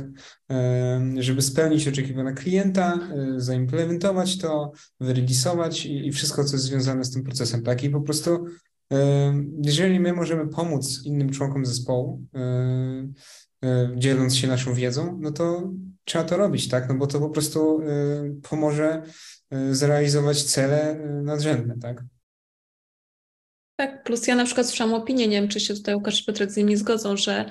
[1.19, 2.99] żeby spełnić oczekiwania klienta,
[3.37, 7.89] y, zaimplementować to, wyregisować i, i wszystko, co jest związane z tym procesem, tak, i
[7.89, 8.45] po prostu
[9.63, 15.71] jeżeli my możemy pomóc innym członkom zespołu, y, y, dzieląc się naszą wiedzą, no to
[16.03, 17.79] trzeba to robić, tak, no bo to po prostu
[18.49, 19.03] pomoże
[19.71, 22.03] zrealizować cele nadrzędne, tak?
[23.79, 26.51] Tak, plus ja na przykład słyszałam opinię, nie wiem, czy się tutaj Łukasz i Piotrek
[26.51, 27.45] z nimi zgodzą, że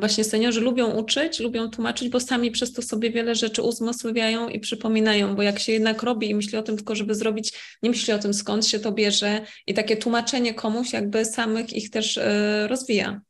[0.00, 4.60] właśnie seniorzy lubią uczyć, lubią tłumaczyć, bo sami przez to sobie wiele rzeczy uzmysławiają i
[4.60, 8.12] przypominają, bo jak się jednak robi i myśli o tym tylko, żeby zrobić, nie myśli
[8.12, 12.68] o tym skąd się to bierze i takie tłumaczenie komuś jakby samych ich też e,
[12.68, 13.20] rozwija.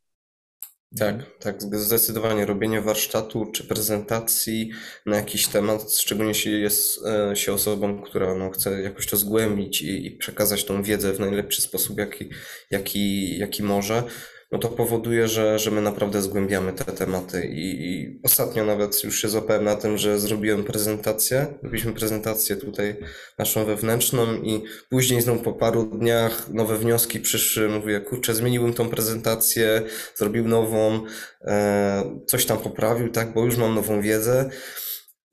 [0.97, 4.71] Tak, tak, zdecydowanie robienie warsztatu czy prezentacji
[5.05, 9.81] na jakiś temat, szczególnie jeśli jest e, się osobą, która no, chce jakoś to zgłębić
[9.81, 12.29] i, i przekazać tą wiedzę w najlepszy sposób, jaki,
[12.71, 14.03] jaki, jaki może,
[14.51, 19.21] no to powoduje, że, że my naprawdę zgłębiamy te tematy i, i ostatnio nawet już
[19.21, 22.95] się złapałem na tym, że zrobiłem prezentację, robiliśmy prezentację tutaj
[23.39, 28.89] naszą wewnętrzną i później znowu po paru dniach nowe wnioski przyszły, mówię, kurczę, zmieniłbym tą
[28.89, 29.81] prezentację,
[30.15, 31.01] zrobił nową,
[31.41, 34.49] e, coś tam poprawił, tak, bo już mam nową wiedzę.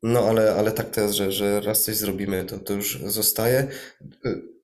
[0.03, 3.69] No ale, ale tak to jest, że, że raz coś zrobimy, to, to już zostaje.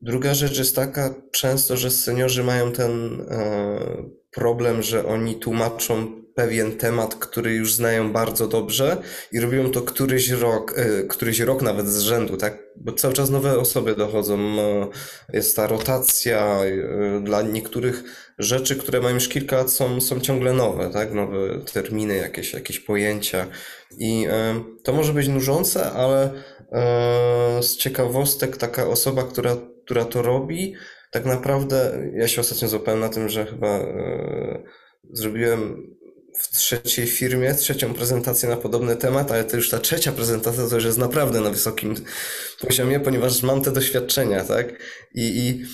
[0.01, 6.77] Druga rzecz jest taka często, że seniorzy mają ten e, problem, że oni tłumaczą pewien
[6.77, 8.97] temat, który już znają bardzo dobrze
[9.33, 12.59] i robią to któryś rok, e, któryś rok nawet z rzędu, tak?
[12.77, 14.89] Bo cały czas nowe osoby dochodzą, e,
[15.33, 18.05] jest ta rotacja e, dla niektórych
[18.39, 21.13] rzeczy, które mają już kilka lat, są, są ciągle nowe, tak?
[21.13, 21.39] Nowe
[21.73, 23.47] terminy, jakieś, jakieś pojęcia.
[23.99, 26.31] I e, to może być nużące, ale
[27.61, 30.75] z ciekawostek taka osoba, która, która to robi,
[31.11, 34.63] tak naprawdę ja się ostatnio złapałem na tym, że chyba e,
[35.13, 35.83] zrobiłem
[36.39, 40.75] w trzeciej firmie trzecią prezentację na podobny temat, ale to już ta trzecia prezentacja to
[40.75, 41.95] już jest naprawdę na wysokim
[42.61, 44.69] poziomie, ponieważ mam te doświadczenia, tak?
[45.15, 45.65] I, i,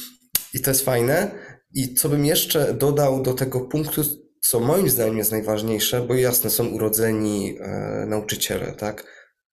[0.58, 1.30] i to jest fajne.
[1.74, 4.02] I co bym jeszcze dodał do tego punktu,
[4.40, 9.04] co moim zdaniem jest najważniejsze, bo jasne, są urodzeni e, nauczyciele, tak?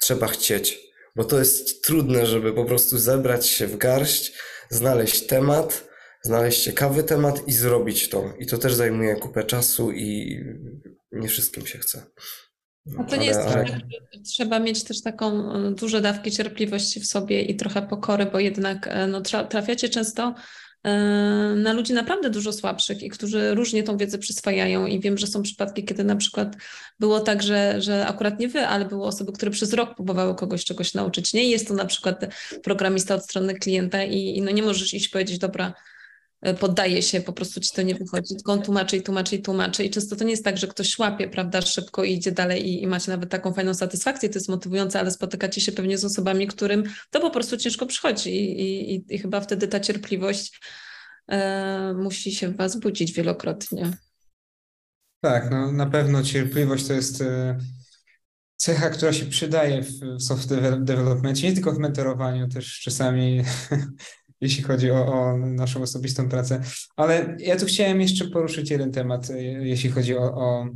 [0.01, 0.79] Trzeba chcieć,
[1.15, 4.33] bo to jest trudne, żeby po prostu zebrać się w garść,
[4.69, 5.87] znaleźć temat,
[6.23, 8.33] znaleźć ciekawy temat i zrobić to.
[8.39, 10.39] I to też zajmuje kupę czasu i
[11.11, 12.05] nie wszystkim się chce.
[12.97, 13.79] A to nie jest Ale- tak, że
[14.33, 18.87] trzeba mieć też taką e, duże dawki cierpliwości w sobie i trochę pokory, bo jednak
[18.87, 20.35] e, no, tra- trafiacie często
[21.55, 25.41] na ludzi naprawdę dużo słabszych i którzy różnie tą wiedzę przyswajają i wiem, że są
[25.41, 26.55] przypadki, kiedy na przykład
[26.99, 30.65] było tak, że, że akurat nie wy, ale były osoby, które przez rok próbowały kogoś
[30.65, 31.33] czegoś nauczyć.
[31.33, 32.25] Nie jest to na przykład
[32.63, 35.73] programista od strony klienta i, i no nie możesz iść powiedzieć, dobra, e,
[36.59, 39.83] poddaje się, po prostu ci to nie wychodzi, tylko on tłumaczy i tłumaczy i tłumaczy.
[39.83, 42.87] I często to nie jest tak, że ktoś łapie, prawda, szybko idzie dalej i, i
[42.87, 46.83] macie nawet taką fajną satysfakcję, to jest motywujące, ale spotykacie się pewnie z osobami, którym
[47.09, 48.29] to po prostu ciężko przychodzi.
[48.35, 50.59] I, i, i- i chyba wtedy ta cierpliwość
[51.27, 53.91] e, musi się w was budzić wielokrotnie.
[55.21, 57.57] Tak, no na pewno cierpliwość to jest e,
[58.57, 63.43] cecha, która się przydaje w, w software developmentie, nie tylko w mentorowaniu, też czasami
[64.41, 66.61] jeśli chodzi o, o naszą osobistą pracę.
[66.95, 70.67] Ale ja tu chciałem jeszcze poruszyć jeden temat, e, jeśli chodzi o, o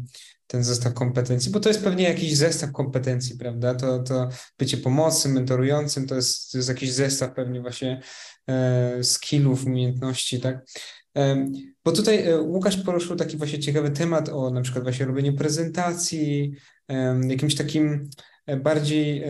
[0.47, 3.75] ten zestaw kompetencji, bo to jest pewnie jakiś zestaw kompetencji, prawda?
[3.75, 8.01] To, to bycie pomocnym, mentorującym, to jest, to jest jakiś zestaw pewnie właśnie
[8.49, 10.65] e, skillów, umiejętności, tak?
[11.13, 11.51] Em,
[11.85, 16.53] Bo tutaj e, Łukasz poruszył taki właśnie ciekawy temat o na przykład właśnie robieniu prezentacji,
[16.87, 18.09] em, jakimś takim
[18.45, 19.23] e, bardziej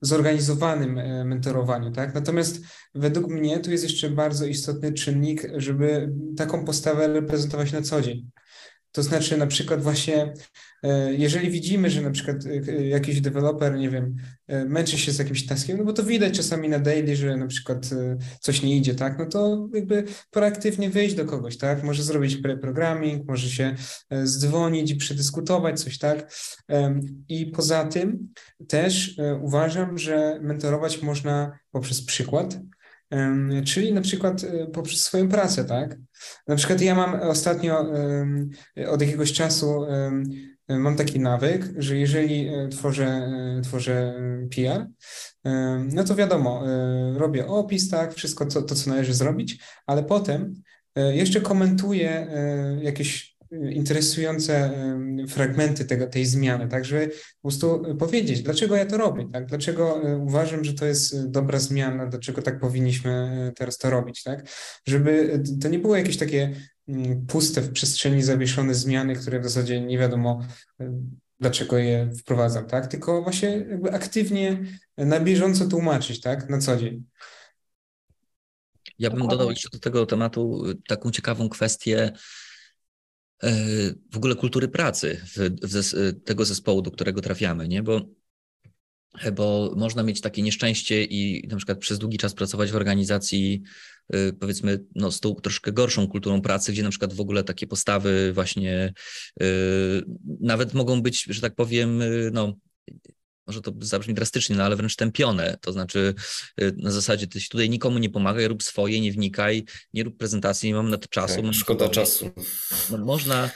[0.00, 2.14] zorganizowanym e, mentorowaniu, tak?
[2.14, 8.02] Natomiast według mnie tu jest jeszcze bardzo istotny czynnik, żeby taką postawę reprezentować na co
[8.02, 8.30] dzień.
[8.96, 10.34] To znaczy na przykład właśnie,
[10.82, 15.18] e, jeżeli widzimy, że na przykład e, jakiś deweloper, nie wiem, e, męczy się z
[15.18, 18.76] jakimś taskiem, no bo to widać czasami na daily, że na przykład e, coś nie
[18.76, 23.74] idzie, tak, no to jakby proaktywnie wyjść do kogoś, tak, może zrobić pre-programming, może się
[24.10, 26.32] e, zdzwonić i przedyskutować coś, tak.
[27.28, 28.28] I poza tym
[28.68, 32.58] też e, uważam, że mentorować można poprzez przykład,
[33.64, 35.96] czyli na przykład e, poprzez swoją pracę, tak.
[36.48, 37.86] Na przykład ja mam ostatnio
[38.88, 39.86] od jakiegoś czasu
[40.68, 44.14] mam taki nawyk, że jeżeli e, tworzę, e, tworzę
[44.56, 44.86] PR,
[45.94, 50.54] no to wiadomo, e, robię opis, tak, wszystko to, to, co należy zrobić, ale potem
[50.96, 52.26] jeszcze komentuję
[52.82, 53.35] jakieś
[53.70, 54.70] interesujące
[55.28, 60.02] fragmenty tego, tej zmiany, tak, żeby po prostu powiedzieć, dlaczego ja to robię, tak, dlaczego
[60.02, 64.22] e, uważam, że to jest e, dobra zmiana, dlaczego tak powinniśmy e, teraz to robić,
[64.22, 64.48] tak,
[64.86, 66.52] żeby e, to nie było jakieś takie
[66.88, 70.40] mm, puste w przestrzeni zawieszone zmiany, które w zasadzie nie wiadomo,
[70.80, 71.02] e,
[71.40, 74.64] dlaczego je wprowadzam, tak, tylko właśnie jakby aktywnie
[74.96, 77.04] e, na bieżąco tłumaczyć, tak, na co dzień.
[78.98, 82.12] Ja bym dodał jeszcze do tego tematu taką ciekawą kwestię
[84.12, 85.20] w ogóle kultury pracy
[85.62, 87.82] zes y, tego zespołu, do którego trafiamy, nie?
[87.82, 88.08] Bo,
[89.34, 93.62] bo można mieć takie nieszczęście i na przykład przez długi czas pracować w organizacji,
[94.40, 98.32] powiedzmy, no, z tą troszkę gorszą kulturą pracy, gdzie na przykład w ogóle takie postawy
[98.32, 98.92] właśnie
[99.42, 99.44] y,
[100.40, 102.56] nawet mogą być, że tak powiem, y, no,
[103.46, 105.56] może to zabrzmi drastycznie, no ale wręcz tępione.
[105.60, 106.14] To znaczy
[106.60, 110.16] y, na zasadzie ty się tutaj nikomu nie pomagaj, rób swoje, nie wnikaj, nie rób
[110.16, 111.42] prezentacji, nie mam na to czasu.
[111.42, 112.30] Tak, szkoda to- czasu.
[112.90, 113.50] No, można,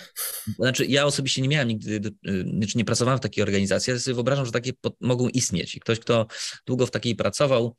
[0.59, 4.15] znaczy ja osobiście nie miałem nigdy, y, znaczy nie pracowałem w takiej organizacji, ale sobie
[4.15, 5.75] wyobrażam, że takie po- mogą istnieć.
[5.75, 6.27] I ktoś, kto
[6.67, 7.77] długo w takiej pracował,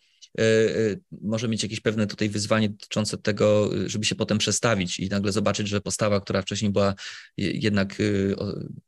[1.21, 5.31] może mieć jakieś pewne tutaj wyzwanie dotyczące tego, y, żeby się potem przestawić i nagle
[5.31, 6.95] zobaczyć, że postawa, która wcześniej była
[7.37, 7.95] jednak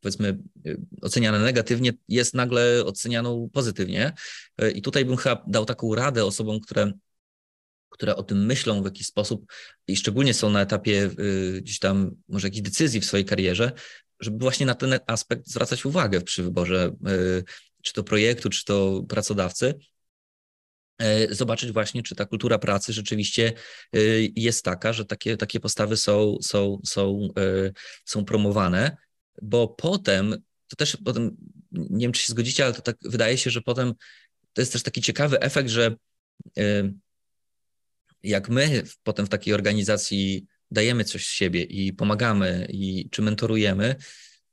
[0.01, 0.37] powiedzmy
[1.01, 4.13] oceniana negatywnie, jest nagle ocenianą pozytywnie.
[4.75, 6.91] I tutaj bym chyba dał taką radę osobom, które
[7.89, 9.45] które o tym myślą w jakiś sposób
[9.87, 11.09] i szczególnie są na etapie
[11.61, 13.71] gdzieś tam może jakichś decyzji w swojej karierze,
[14.19, 16.95] żeby właśnie na ten aspekt zwracać uwagę przy wyborze
[17.81, 19.73] czy to projektu, czy to pracodawcy.
[21.03, 23.53] Y, Zobaczyć właśnie, czy ta kultura pracy rzeczywiście
[23.95, 27.73] y, jest taka, że takie, takie postawy są, są, są, y,
[28.05, 28.97] są promowane,
[29.41, 30.35] bo potem,
[30.67, 31.37] to też potem,
[31.71, 33.93] nie wiem, czy się zgodzicie, ale to tak wydaje się, że potem
[34.53, 35.95] to jest też taki ciekawy efekt, że
[38.23, 43.95] jak my potem w takiej organizacji dajemy coś z siebie i pomagamy, i czy mentorujemy,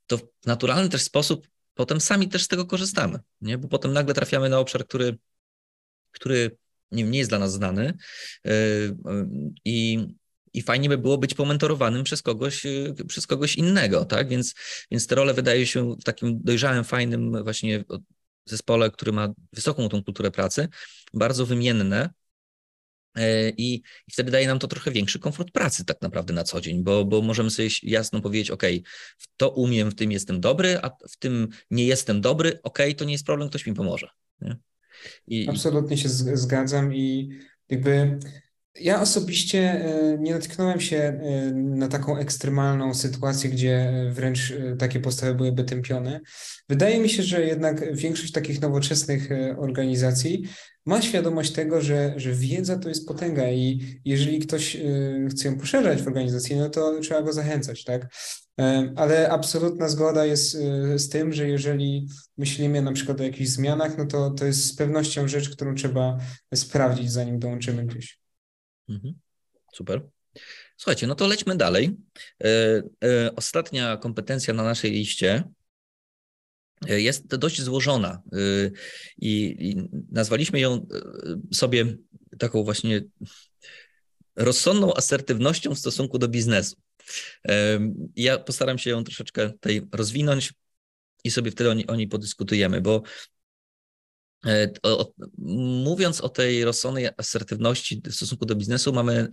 [0.07, 3.57] to w naturalny też sposób potem sami też z tego korzystamy, nie?
[3.57, 5.17] Bo potem nagle trafiamy na obszar, który,
[6.11, 6.57] który
[6.91, 7.93] nie, nie jest dla nas znany
[8.45, 9.27] yy, yy,
[9.65, 10.07] i,
[10.53, 14.29] i fajnie by było być pomentorowanym przez kogoś, yy, przez kogoś innego, tak?
[14.29, 14.53] Więc,
[14.91, 17.83] więc te role wydaje się w takim dojrzałym, fajnym właśnie
[18.45, 20.67] zespole, który ma wysoką tą kulturę pracy,
[21.13, 22.09] bardzo wymienne,
[23.15, 23.73] E, I,
[24.07, 27.05] I wtedy daje nam to trochę większy komfort pracy tak naprawdę na co dzień, bo,
[27.05, 28.63] bo możemy sobie jasno powiedzieć, ok,
[29.17, 33.05] w to umiem, w tym jestem dobry, a w tym nie jestem dobry, ok, to
[33.05, 34.09] nie jest problem, ktoś mi pomoże.
[34.41, 34.57] Nie?
[35.27, 37.29] I, Absolutnie się zgadzam i
[37.69, 38.19] jakby
[38.79, 44.99] ja osobiście e, nie natknąłem się e, na taką ekstremalną sytuację, gdzie e, wręcz takie
[44.99, 46.19] postawy byłyby tępione.
[46.69, 50.43] Wydaje mi się, że jednak większość takich nowoczesnych organizacji
[50.85, 54.77] ma świadomość tego, że, że wiedza to jest potęga i jeżeli ktoś
[55.29, 58.07] chce ją poszerzać w organizacji, no to trzeba go zachęcać, tak?
[58.95, 60.57] Ale absolutna zgoda jest
[60.95, 62.07] z tym, że jeżeli
[62.37, 66.17] myślimy na przykład o jakichś zmianach, no to to jest z pewnością rzecz, którą trzeba
[66.55, 68.20] sprawdzić, zanim dołączymy gdzieś.
[68.91, 69.13] Mhm.
[69.73, 70.01] Super.
[70.77, 71.97] Słuchajcie, no to lećmy dalej.
[72.43, 72.47] E,
[73.03, 75.43] e, Ostatnia kompetencja na naszej liście
[76.89, 78.21] e, jest dość złożona
[79.17, 79.75] i,
[80.11, 80.87] nazwaliśmy ją
[81.53, 81.85] sobie
[82.39, 83.01] taką właśnie
[84.35, 86.75] rozsądną asertywnością w stosunku do biznesu.
[88.15, 90.53] Ja postaram się ją troszeczkę tutaj rozwinąć
[91.23, 93.03] i sobie wtedy o o niej podyskutujemy, bo
[95.83, 99.27] mówiąc o tej rozsądnej asertywności w stosunku do biznesu, mamy,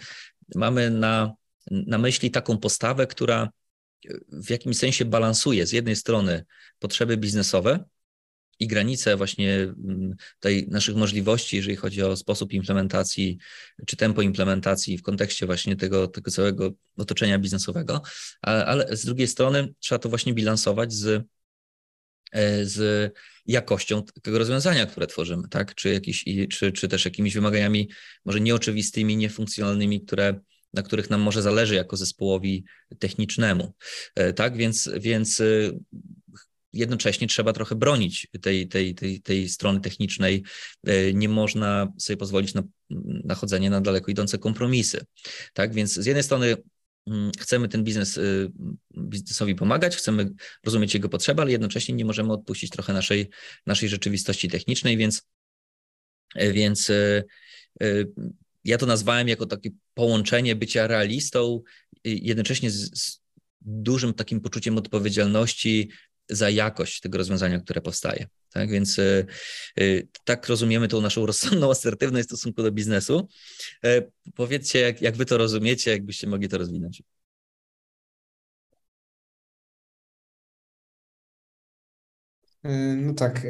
[0.55, 1.33] mamy na,
[1.71, 3.49] na myśli taką postawę, która
[4.33, 6.45] w jakimś sensie balansuje z jednej strony
[6.79, 7.85] potrzeby biznesowe
[8.61, 13.39] i granice właśnie mm, tej naszych możliwości, jeżeli chodzi o sposób implementacji
[13.87, 18.03] czy tempo implementacji w kontekście właśnie tego, tego całego otoczenia biznesowego,
[18.43, 21.25] a- ale z drugiej strony trzeba to właśnie bilansować z e,
[22.63, 23.13] z
[23.47, 25.75] jakością tego rozwiązania, które tworzymy, tak?
[25.75, 27.89] Czy, jakiś, czy, czy też jakimiś wymaganiami
[28.25, 30.41] może nieoczywistymi, niefunkcjonalnymi, które,
[30.75, 32.65] na których nam może zależy jako zespołowi
[32.99, 33.75] technicznemu.
[34.15, 35.79] E, Tak, więc, więc y,
[36.73, 40.45] jednocześnie trzeba trochę bronić tej, tej, tej, tej strony technicznej.
[40.87, 42.63] E, Nie można sobie pozwolić na,
[43.25, 45.01] na chodzenie na daleko idące kompromisy.
[45.53, 46.57] Tak, więc z jednej strony
[47.41, 48.53] chcemy ten biznes y,
[48.99, 50.31] biznesowi pomagać, chcemy
[50.65, 53.31] rozumieć jego potrzeby, ale jednocześnie nie możemy odpuścić trochę naszej,
[53.67, 55.27] naszej rzeczywistości technicznej, więc,
[56.35, 57.25] e, więc e,
[57.83, 57.87] e,
[58.65, 61.63] ja to nazwałem jako takie połączenie bycia realistą,
[62.05, 63.21] jednocześnie z, z
[63.61, 65.91] dużym takim poczuciem odpowiedzialności
[66.31, 68.27] za jakość tego rozwiązania, które powstaje.
[68.51, 69.27] Tak więc e,
[69.79, 69.85] e,
[70.25, 73.29] tak rozumiemy tą naszą rozsądną asertywność w stosunku do biznesu.
[73.85, 74.03] E,
[74.35, 77.03] Powiedzcie, jak, jak wy to rozumiecie, jakbyście mogli to rozwinąć.
[82.97, 83.47] No tak.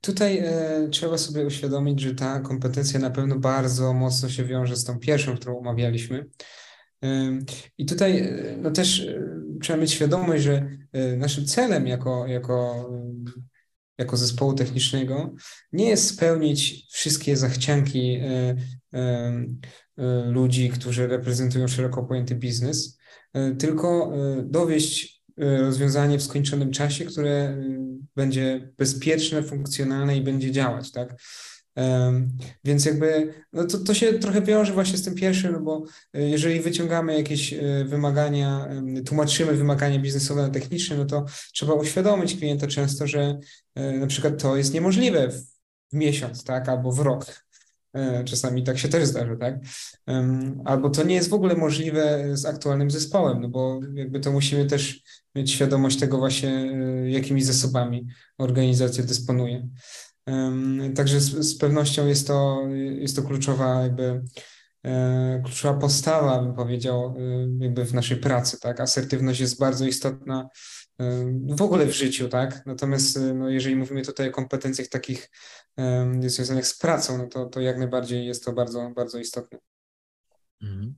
[0.00, 0.42] Tutaj
[0.90, 5.36] trzeba sobie uświadomić, że ta kompetencja na pewno bardzo mocno się wiąże z tą pierwszą,
[5.36, 6.26] którą omawialiśmy.
[7.78, 9.06] I tutaj no też
[9.62, 13.24] trzeba mieć świadomość, że e, naszym celem jako, jako, em,
[13.98, 15.34] jako zespołu technicznego
[15.72, 18.56] nie jest spełnić wszystkie zachcianki e,
[18.92, 22.98] e, ludzi, którzy reprezentują szeroko pojęty biznes,
[23.32, 27.56] e, tylko e, dowieść e, rozwiązanie w skończonym czasie, które e,
[28.16, 31.14] będzie bezpieczne, funkcjonalne i będzie działać, tak?
[32.64, 36.28] Więc jakby no to, to się trochę wiąże właśnie z tym pierwszym, no bo e,
[36.28, 38.68] jeżeli wyciągamy jakieś e, wymagania,
[39.06, 43.38] tłumaczymy wymagania biznesowe na techniczne, no to trzeba uświadomić klienta często, że
[43.74, 45.42] e, na przykład to jest niemożliwe w
[45.92, 47.26] miesiąc, tak, albo w rok.
[48.24, 49.54] Czasami tak się też zdarza, tak?
[50.64, 54.66] Albo to nie jest w ogóle możliwe z aktualnym zespołem, no bo jakby to musimy
[54.66, 55.02] też
[55.34, 56.72] mieć świadomość tego właśnie,
[57.06, 58.06] jakimi zasobami
[58.38, 59.68] organizacja dysponuje.
[60.94, 62.62] Także z, z pewnością jest to,
[62.98, 64.22] jest to kluczowa jakby
[64.84, 68.80] e, kluczowa postawa, bym powiedział, e, jakby w naszej pracy, tak?
[68.80, 70.48] Asertywność jest bardzo istotna
[71.56, 72.66] w ogóle w życiu, tak?
[72.66, 75.30] Natomiast e, no, jeżeli mówimy tutaj o kompetencjach takich
[76.26, 79.58] związanych z pracą, no to, to jak najbardziej jest to bardzo, bardzo istotne.
[80.62, 80.94] Mhm.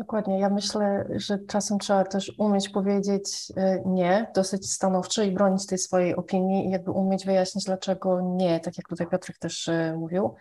[0.00, 0.38] Dokładnie.
[0.38, 5.78] Ja myślę, że czasem trzeba też umieć powiedzieć e, nie dosyć stanowczo i bronić tej
[5.78, 10.34] swojej opinii i jakby umieć wyjaśnić, dlaczego nie, tak jak tutaj Piotrek też e, mówił.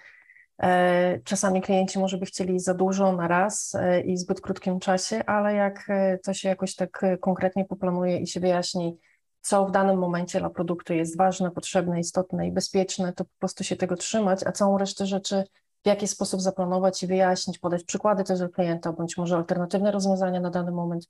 [0.62, 5.26] E, Czasami klienci może by chcieli za dużo na raz i w zbyt krótkim czasie,
[5.26, 5.88] ale jak
[6.24, 8.98] to się jakoś tak konkretnie poplanuje i się wyjaśni,
[9.42, 13.64] co w danym momencie dla produktu jest ważne, potrzebne, istotne i bezpieczne, to po prostu
[13.64, 15.44] się tego trzymać, a całą resztę rzeczy
[15.84, 20.40] w jaki sposób zaplanować i wyjaśnić, podać przykłady też dla klienta, bądź może alternatywne rozwiązania
[20.40, 21.10] na dany moment,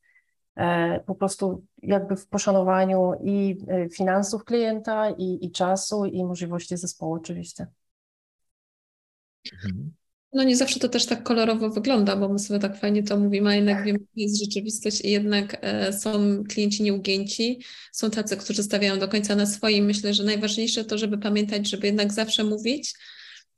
[0.56, 6.78] e, po prostu jakby w poszanowaniu i e, finansów klienta, i, i czasu, i możliwości
[6.78, 7.68] zespołu oczywiście.
[9.54, 9.94] Mhm.
[10.34, 13.50] No nie zawsze to też tak kolorowo wygląda, bo my sobie tak fajnie to mówimy,
[13.50, 18.64] a jednak wiemy, że jest rzeczywistość i jednak e, są klienci nieugięci, są tacy, którzy
[18.64, 19.86] stawiają do końca na swoim.
[19.86, 22.94] Myślę, że najważniejsze to, żeby pamiętać, żeby jednak zawsze mówić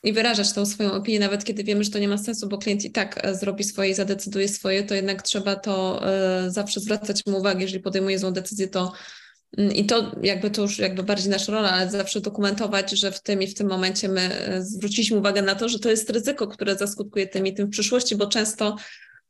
[0.04, 2.86] i wyrażać tą swoją opinię, nawet kiedy wiemy, że to nie ma sensu, bo klient
[2.86, 7.26] i tak e, zrobi swoje i zadecyduje swoje, to jednak trzeba to e, zawsze zwracać
[7.26, 8.92] mu uwagę, jeżeli podejmuje złą decyzję, to
[9.58, 13.22] Mm, I to jakby to już jakby bardziej nasza rola, ale zawsze dokumentować, że w
[13.22, 16.48] tym i w tym momencie my e, zwróciliśmy uwagę na to, że to jest ryzyko,
[16.48, 18.76] które zaskutkuje tym i tym w przyszłości, bo często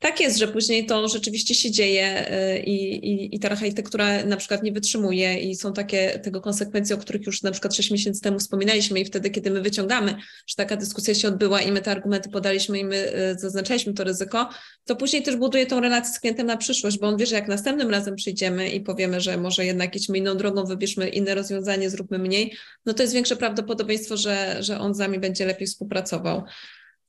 [0.02, 4.38] tak jest, że później to rzeczywiście się dzieje e, i, i, i ta architektura na
[4.38, 8.22] przykład nie wytrzymuje i są takie tego konsekwencje, o których już na przykład 6 miesięcy
[8.22, 10.16] temu wspominaliśmy i wtedy, kiedy my wyciągamy,
[10.48, 14.04] że taka dyskusja się odbyła i my te argumenty podaliśmy i my e, zaznaczaliśmy to
[14.04, 14.50] ryzyko,
[14.86, 17.48] to później też buduje tą relację z klientem na przyszłość, bo on wie, że jak
[17.48, 22.20] następnym razem przyjdziemy i powiemy, że może jednak idźmy inną drogą, wybierzmy inne rozwiązanie, zróbmy
[22.20, 22.54] mniej,
[22.86, 26.44] no to jest większe prawdopodobieństwo, że, że on z nami będzie lepiej współpracował.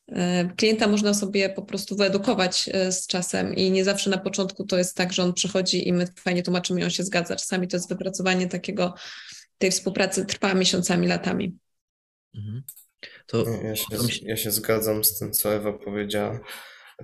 [0.08, 4.64] E, Klienta można sobie po prostu wyedukować e, z czasem i nie zawsze na początku
[4.64, 7.36] to jest tak, że on przychodzi i my fajnie tłumaczymy i on się zgadza.
[7.36, 8.94] Czasami to jest wypracowanie takiego,
[9.58, 11.56] tej współpracy trwa miesiącami, latami.
[12.34, 12.62] Mhm.
[13.26, 13.84] To Ja się,
[14.22, 16.40] ja się zgadzam z tym, co Ewa powiedziała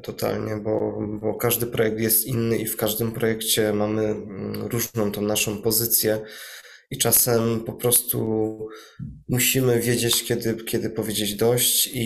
[0.03, 5.23] totalnie, bo, bo każdy projekt jest inny i w każdym projekcie mamy mm, różną tą
[5.23, 6.21] naszą pozycję
[6.91, 8.59] i czasem po prostu
[9.29, 11.99] musimy wiedzieć, kiedy, kiedy powiedzieć dość i,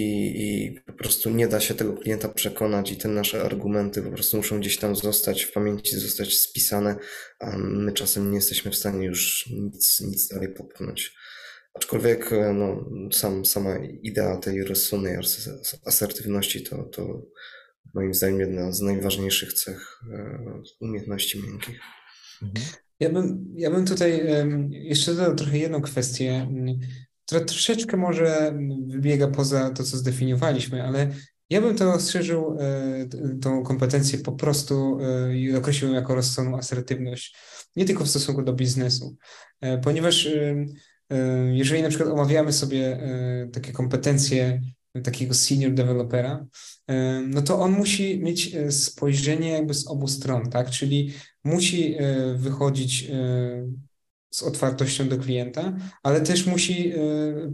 [0.42, 4.36] i po prostu nie da się tego klienta przekonać i te nasze argumenty po prostu
[4.36, 6.96] muszą gdzieś tam zostać w pamięci, zostać spisane,
[7.38, 11.14] a my czasem nie jesteśmy w stanie już nic, nic dalej popchnąć.
[11.74, 17.22] Aczkolwiek e, no, sam, sama idea tej rozsądnej as- asertywności to, to
[17.94, 21.80] moim zdaniem jedna z najważniejszych cech e, umiejętności miękkich.
[22.42, 22.66] Mhm.
[23.02, 24.26] Ja bym, ja bym tutaj
[24.70, 26.48] jeszcze dodał trochę jedną kwestię,
[27.26, 28.54] która troszeczkę może
[28.86, 31.10] wybiega poza to, co zdefiniowaliśmy, ale
[31.50, 33.08] ja bym to rozszerzył, e,
[33.40, 37.36] tą kompetencję po prostu e, i określił jako rozsądną asertywność,
[37.76, 39.16] nie tylko w stosunku do biznesu,
[39.60, 40.28] E, ponieważ
[41.52, 43.00] jeżeli na przykład omawiamy sobie
[43.52, 44.60] takie kompetencje
[45.04, 46.46] takiego senior developera,
[46.88, 50.70] e, no to on musi mieć e, spojrzenie jakby z obu stron, tak?
[50.70, 51.12] Czyli
[51.44, 53.68] musi e, wychodzić e,
[54.30, 56.92] z otwartością do klienta, ale też musi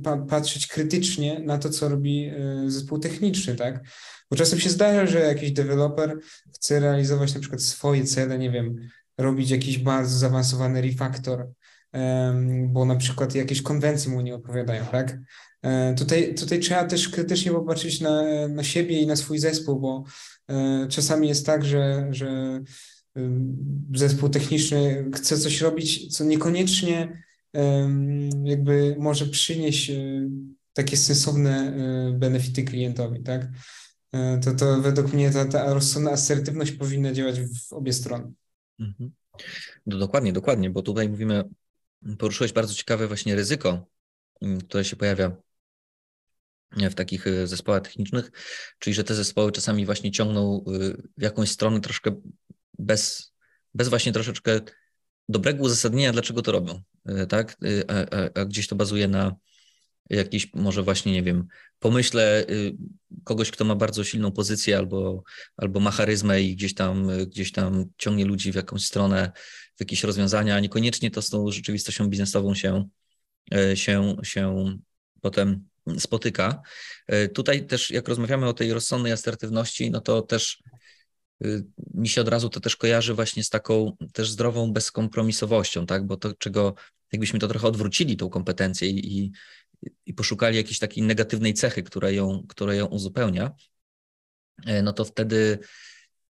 [0.04, 2.30] pa patrzeć krytycznie na to, co robi
[2.66, 3.84] zespół techniczny, tak?
[4.30, 6.18] Bo czasem się zdarza, że jakiś deweloper
[6.54, 8.76] chce realizować na przykład swoje cele, nie wiem,
[9.18, 11.48] robić jakiś bardzo zaawansowany refactor,
[11.92, 15.18] em, bo na przykład jakieś konwencje mu nie odpowiadają, tak?
[15.62, 20.04] E, Tutaj, tutaj trzeba też krytycznie popatrzeć na, na siebie i na swój zespół, bo
[20.48, 22.60] e, czasami jest tak, że, że
[23.94, 27.22] zespół techniczny chce coś robić, co niekoniecznie
[28.44, 30.28] jakby może przynieść e,
[30.72, 31.72] takie sensowne
[32.18, 33.48] benefity klientowi, tak?
[34.44, 38.32] To, to według mnie ta, ta rozsądna asertywność powinna działać w obie strony.
[38.78, 39.10] Mhm.
[39.86, 41.44] No dokładnie, dokładnie, bo tutaj mówimy,
[42.18, 43.86] poruszyłeś bardzo ciekawe właśnie ryzyko,
[44.42, 45.36] mm, które się pojawia
[46.72, 48.30] w takich y, zespołach technicznych,
[48.78, 52.20] czyli że te zespoły czasami właśnie ciągną y, w jakąś stronę troszkę
[52.78, 53.32] bez,
[53.74, 54.60] bez właśnie troszeczkę
[55.28, 57.56] dobrego uzasadnienia, dlaczego to robią, y, tak?
[57.88, 59.36] A, a, a gdzieś to bazuje na
[60.10, 61.46] jakiś może właśnie, nie wiem,
[61.78, 62.46] pomyśle
[63.24, 65.22] kogoś, kto ma bardzo silną pozycję albo,
[65.56, 69.32] albo ma charyzmę i gdzieś tam, gdzieś tam ciągnie ludzi w jakąś stronę,
[69.76, 72.88] w jakieś rozwiązania, a niekoniecznie to z tą rzeczywistością biznesową się,
[73.74, 74.64] się, się
[75.20, 76.62] potem spotyka.
[77.12, 80.62] Y, Tutaj też, jak rozmawiamy o tej rozsądnej asertywności, no to też
[81.44, 81.64] y,
[81.94, 86.06] mi się od razu to też kojarzy właśnie z taką też zdrową bezkompromisowością, tak?
[86.06, 86.74] Bo to, czego
[87.12, 89.32] jakbyśmy to trochę odwrócili, tą kompetencję i,
[90.06, 93.52] i, poszukali jakiejś takiej negatywnej cechy, która ją, która ją uzupełnia,
[94.66, 95.58] e, no to wtedy,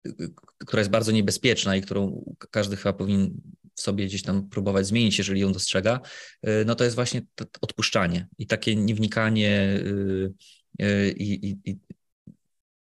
[0.07, 3.41] y, y, która jest bardzo niebezpieczna i którą każdy chyba powinien
[3.81, 5.99] sobie gdzieś tam próbować zmienić, jeżeli ją dostrzega,
[6.47, 10.33] y, no to jest właśnie to odpuszczanie i takie niewnikanie y,
[10.81, 11.77] y, i, i, i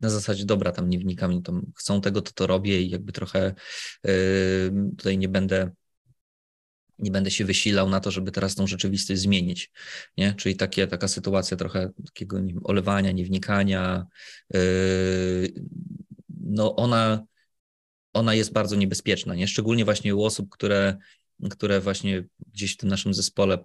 [0.01, 3.55] na zasadzie, dobra, tam nie wnikam, tam chcą tego, to to robię i jakby trochę
[4.99, 5.71] tutaj nie będę
[6.99, 9.71] nie będę się wysilał na to, żeby teraz tą rzeczywistość zmienić,
[10.17, 10.35] nie?
[10.35, 14.07] Czyli takie, taka sytuacja trochę takiego nie wiem, olewania, niewnikania,
[14.55, 15.53] yy,
[16.41, 17.25] no ona,
[18.19, 19.49] ona jest bardzo niebezpieczna, nie?
[19.49, 20.97] Szczególnie właśnie u osób, które,
[21.51, 23.59] które właśnie gdzieś w tym naszym zespole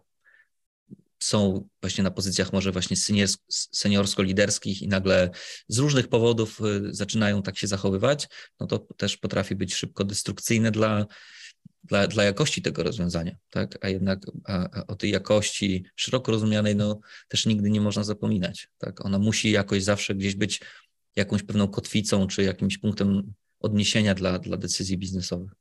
[1.20, 3.38] są właśnie na pozycjach może właśnie seniors-
[3.72, 5.30] seniorsko-liderskich i nagle
[5.68, 8.28] z różnych powodów y, zaczynają tak się zachowywać,
[8.60, 11.06] no to też potrafi być szybko destrukcyjne dla,
[11.84, 13.78] dla, dla jakości tego rozwiązania, tak?
[13.82, 18.68] A jednak a, a o tej jakości szeroko rozumianej, no też nigdy nie można zapominać,
[18.78, 19.06] tak?
[19.06, 20.62] Ona musi jakoś zawsze gdzieś być
[21.16, 23.34] jakąś pewną kotwicą czy jakimś punktem
[23.64, 25.52] odniesienia dla, dla decyzji biznesowych.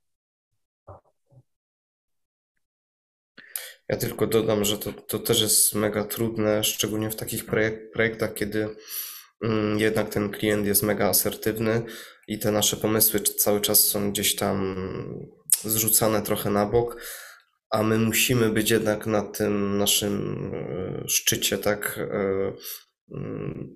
[3.88, 8.34] Ja tylko dodam, że to, to też jest mega trudne, szczególnie w takich projek projektach,
[8.34, 8.68] kiedy
[9.42, 11.82] mm, jednak ten klient jest mega asertywny
[12.28, 14.76] i te nasze pomysły cały czas są gdzieś tam
[15.64, 17.02] zrzucane trochę na bok,
[17.70, 22.52] a my musimy być jednak na tym naszym e, szczycie, tak, e,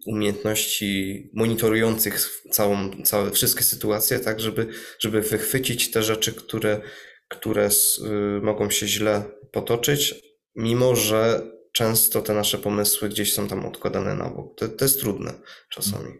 [0.07, 4.69] umiejętności monitorujących całą, całe, wszystkie sytuacje, tak, żeby,
[4.99, 6.81] żeby wychwycić te rzeczy, które,
[7.29, 10.15] które y, mogą się źle potoczyć,
[10.55, 14.59] mimo że często te nasze pomysły gdzieś są tam odkładane na bok.
[14.59, 15.35] To, to jest trudne
[15.71, 16.13] czasami.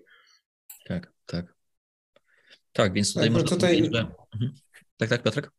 [0.89, 1.55] Tak, tak.
[2.73, 4.01] Tak, więc tutaj Tak, można tutaj- powiedzieć, że...
[4.35, 4.53] Mhm.
[4.97, 5.51] Tak, tak, Piotrek?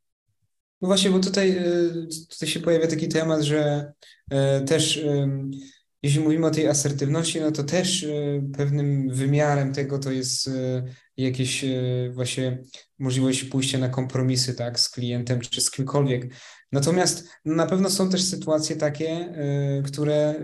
[0.82, 3.92] No właśnie, bo tutaj, y, tutaj się pojawia taki temat, że
[4.32, 4.98] e, też
[6.04, 10.84] jeśli mówimy o tej asertywności, no to też y, pewnym wymiarem tego to jest y,
[11.18, 12.64] jakieś y, właśnie
[13.00, 16.34] możliwość pójścia na kompromisy, tak, z klientem czy z kimkolwiek.
[16.72, 19.34] Natomiast na pewno są też sytuacje takie,
[19.86, 20.36] które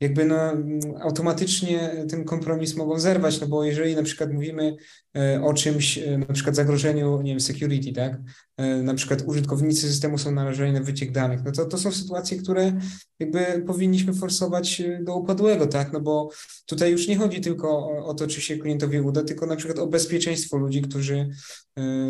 [0.00, 0.52] jakby no,
[1.00, 4.76] automatycznie ten kompromis mogą zerwać, no bo jeżeli na przykład mówimy
[5.16, 8.20] e, o czymś, e, na przykład zagrożeniu, nie wiem, security, tak?
[8.56, 12.38] E, Na przykład użytkownicy systemu są narażeni na wyciek danych, no to to są sytuacje,
[12.38, 12.72] które
[13.18, 15.92] jakby powinniśmy forsować do upadłego, tak?
[15.92, 16.30] No bo
[16.66, 19.86] tutaj już nie chodzi tylko o, to, czy się klientowi uda, tylko na przykład o
[19.86, 21.28] bezpieczeństwo ludzi, którzy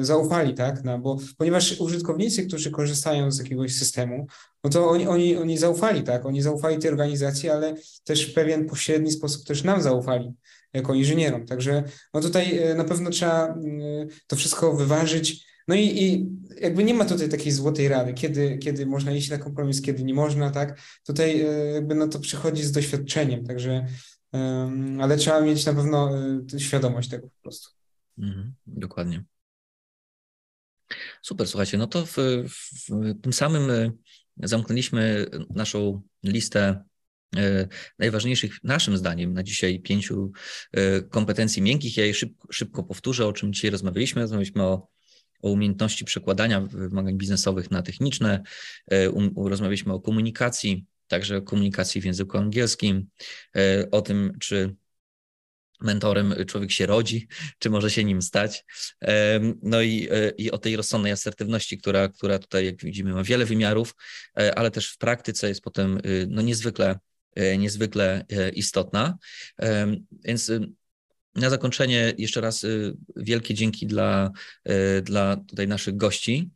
[0.00, 0.84] zaufali, tak?
[0.84, 4.26] No bo ponieważ użytkownicy, którzy korzystają z jakiegoś systemu,
[4.68, 6.26] no to oni, oni, oni zaufali, tak?
[6.26, 10.32] Oni zaufali tej organizacji, ale też w pewien pośredni sposób też nam zaufali
[10.72, 11.46] jako inżynierom.
[11.46, 16.28] Także no tutaj e, na pewno trzeba mm, to wszystko wyważyć, No i, i
[16.60, 20.14] jakby nie ma tutaj takiej złotej rady, kiedy, kiedy można iść na kompromis, kiedy nie
[20.14, 20.80] można, tak?
[21.06, 21.44] Tutaj e,
[21.74, 23.86] jakby no to przychodzi z doświadczeniem, także
[25.00, 26.10] ale trzeba mieć na pewno
[26.54, 27.70] e, świadomość tego po prostu.
[28.18, 29.24] Mhm, dokładnie.
[31.22, 32.16] Super, słuchajcie, no to w,
[32.88, 33.92] w tym samym
[34.42, 36.84] zamknęliśmy naszą listę
[37.36, 37.68] y,
[37.98, 40.32] najważniejszych, naszym zdaniem, na dzisiaj pięciu
[40.76, 41.96] y, kompetencji miękkich.
[41.96, 44.22] Ja je szybko, szybko powtórzę, o czym dzisiaj rozmawialiśmy.
[44.22, 44.88] Rozmawialiśmy o,
[45.42, 48.42] o umiejętności przekładania wymagań biznesowych na techniczne,
[48.90, 53.06] um, rozmawialiśmy o komunikacji, także o komunikacji w języku angielskim,
[53.90, 54.76] o tym, czy
[55.80, 58.64] mentorem człowiek się rodzi, czy może się nim stać.
[59.62, 60.08] No i,
[60.38, 63.94] i o tej rozsądnej asertywności, która, która tutaj, jak widzimy, ma wiele wymiarów,
[64.56, 66.98] ale też w praktyce jest potem no, niezwykle,
[67.58, 68.24] niezwykle
[68.54, 69.18] istotna.
[70.24, 70.50] Więc
[71.34, 72.66] na zakończenie jeszcze raz
[73.16, 74.30] wielkie dzięki dla,
[75.02, 76.50] dla tutaj naszych gości.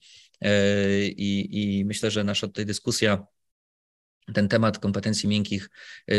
[1.17, 3.25] I, I myślę, że nasza tutaj dyskusja
[4.35, 5.71] ten temat kompetencji miękkich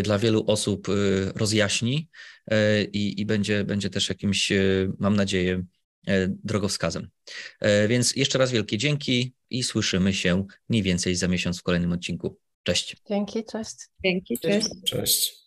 [0.03, 0.87] dla wielu osób
[1.35, 2.09] rozjaśni
[2.93, 4.51] i, i będzie, będzie też jakimś,
[4.99, 5.63] mam nadzieję,
[6.27, 7.09] drogowskazem.
[7.87, 12.37] Więc jeszcze raz wielkie dzięki i słyszymy się mniej więcej za miesiąc w kolejnym odcinku.
[12.63, 12.95] Cześć.
[13.09, 13.75] Dzięki, cześć.
[14.03, 14.69] Dzięki, cześć.
[14.85, 15.42] Cześć.